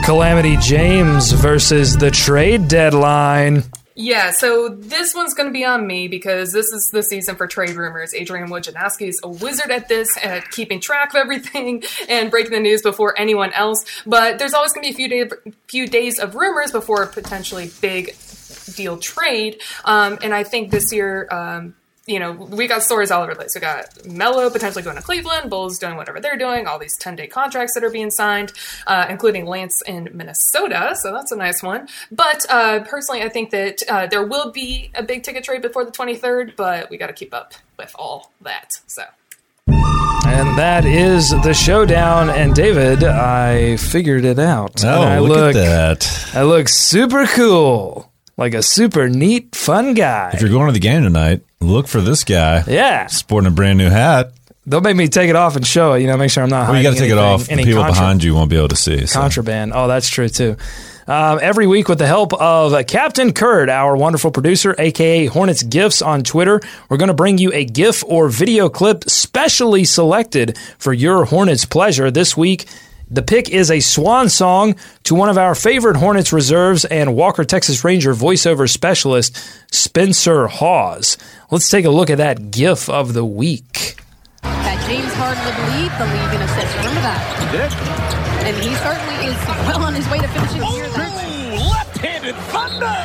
[0.04, 3.62] Calamity James versus the trade deadline.
[3.94, 7.46] Yeah, so this one's going to be on me because this is the season for
[7.46, 8.14] trade rumors.
[8.14, 12.60] Adrian Wojnarowski is a wizard at this, at keeping track of everything and breaking the
[12.60, 13.84] news before anyone else.
[14.06, 15.30] But there's always going to be a few, day,
[15.68, 18.16] few days of rumors before a potentially big
[18.74, 19.60] deal trade.
[19.84, 21.74] Um, and I think this year, um,
[22.10, 23.54] you know, we got stories all over the place.
[23.54, 27.14] We got Melo potentially going to Cleveland, Bulls doing whatever they're doing, all these 10
[27.14, 28.52] day contracts that are being signed,
[28.88, 30.96] uh, including Lance in Minnesota.
[31.00, 31.88] So that's a nice one.
[32.10, 35.84] But uh, personally, I think that uh, there will be a big ticket trade before
[35.84, 38.80] the 23rd, but we got to keep up with all that.
[38.88, 39.04] So.
[39.68, 42.28] And that is the showdown.
[42.28, 44.84] And David, I figured it out.
[44.84, 46.30] Oh, and I look, at that!
[46.34, 48.09] I look super cool,
[48.40, 50.30] like a super neat, fun guy.
[50.32, 53.76] If you're going to the game tonight, look for this guy yeah, sporting a brand
[53.76, 54.32] new hat.
[54.66, 56.00] they'll make me take it off and show it.
[56.00, 56.68] You know, make sure I'm not.
[56.68, 57.46] Well, you got to take it off.
[57.46, 59.06] The people contra- behind you won't be able to see.
[59.06, 59.20] so.
[59.20, 59.72] contraband.
[59.74, 60.56] Oh, that's true too.
[61.06, 66.00] Um, every week, with the help of Captain Kurt, our wonderful producer, aka Hornets Gifts
[66.00, 70.92] on Twitter, we're going to bring you a GIF or video clip specially selected for
[70.92, 72.10] your Hornets pleasure.
[72.10, 72.66] This week,
[73.10, 77.44] the pick is a swan song to one of our favorite Hornets reserves and Walker,
[77.44, 79.36] Texas Ranger voiceover specialist,
[79.72, 81.18] Spencer Hawes.
[81.50, 83.96] Let's take a look at that GIF of the week.
[84.42, 86.76] that James Harden would lead the league in assists.
[86.76, 87.20] Remember that?
[87.50, 87.58] He.
[88.46, 89.36] And he certainly is
[89.66, 90.88] well on his way to finishing the year.
[91.58, 92.96] Left-handed thunder.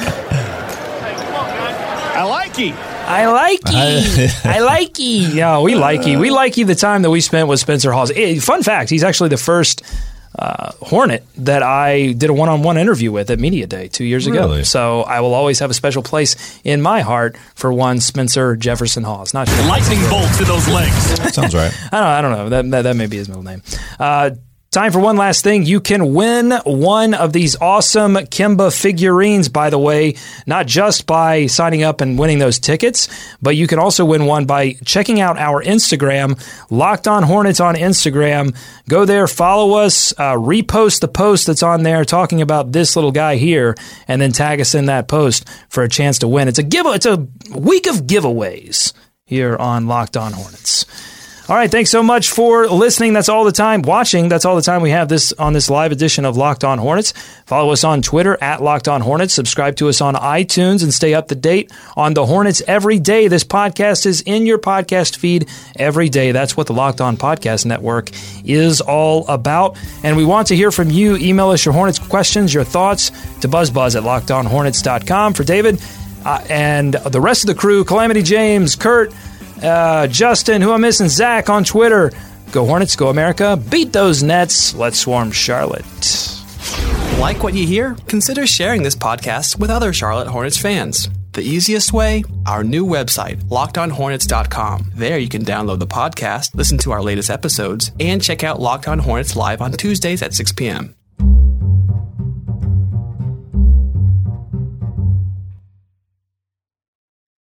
[2.14, 2.74] I like you.
[2.74, 4.28] I like you.
[4.50, 5.28] I like you.
[5.28, 6.18] Yeah, we like you.
[6.18, 8.12] We like you the time that we spent with Spencer Hawes.
[8.14, 9.82] Eh, fun fact, he's actually the first
[10.38, 14.04] uh, Hornet that I did a one on one interview with at Media Day two
[14.04, 14.48] years ago.
[14.48, 14.64] Really?
[14.64, 19.04] So I will always have a special place in my heart for one Spencer Jefferson
[19.04, 19.34] Hawes.
[19.34, 19.66] Not sure.
[19.66, 20.94] Lightning bolt to those legs.
[21.34, 21.72] Sounds right.
[21.92, 22.48] I don't, I don't know.
[22.48, 23.62] That, that, that may be his middle name.
[23.98, 24.30] Uh,
[24.74, 25.62] Time for one last thing.
[25.62, 30.16] You can win one of these awesome Kemba figurines, by the way,
[30.48, 33.08] not just by signing up and winning those tickets,
[33.40, 36.36] but you can also win one by checking out our Instagram,
[36.72, 38.52] Locked On Hornets on Instagram.
[38.88, 43.12] Go there, follow us, uh, repost the post that's on there talking about this little
[43.12, 43.76] guy here,
[44.08, 46.48] and then tag us in that post for a chance to win.
[46.48, 46.84] It's a give.
[46.86, 48.92] It's a week of giveaways
[49.24, 50.84] here on Locked On Hornets.
[51.46, 53.12] All right, thanks so much for listening.
[53.12, 53.82] That's all the time.
[53.82, 56.78] Watching, that's all the time we have this on this live edition of Locked On
[56.78, 57.12] Hornets.
[57.44, 59.34] Follow us on Twitter at Locked On Hornets.
[59.34, 63.28] Subscribe to us on iTunes and stay up to date on the Hornets every day.
[63.28, 66.32] This podcast is in your podcast feed every day.
[66.32, 68.10] That's what the Locked On Podcast Network
[68.42, 69.76] is all about.
[70.02, 71.16] And we want to hear from you.
[71.16, 73.10] Email us your Hornets questions, your thoughts
[73.42, 75.34] to buzzbuzz at lockedonhornets.com.
[75.34, 75.78] For David
[76.24, 79.12] uh, and the rest of the crew, Calamity James, Kurt,
[79.64, 82.12] uh, Justin, who I'm missing, Zach on Twitter.
[82.52, 83.56] Go Hornets, go America.
[83.70, 84.74] Beat those Nets.
[84.74, 85.84] Let's swarm Charlotte.
[87.18, 87.96] Like what you hear?
[88.06, 91.08] Consider sharing this podcast with other Charlotte Hornets fans.
[91.32, 92.22] The easiest way?
[92.46, 94.92] Our new website, lockedonhornets.com.
[94.94, 98.86] There you can download the podcast, listen to our latest episodes, and check out Locked
[98.86, 100.94] On Hornets live on Tuesdays at 6 p.m.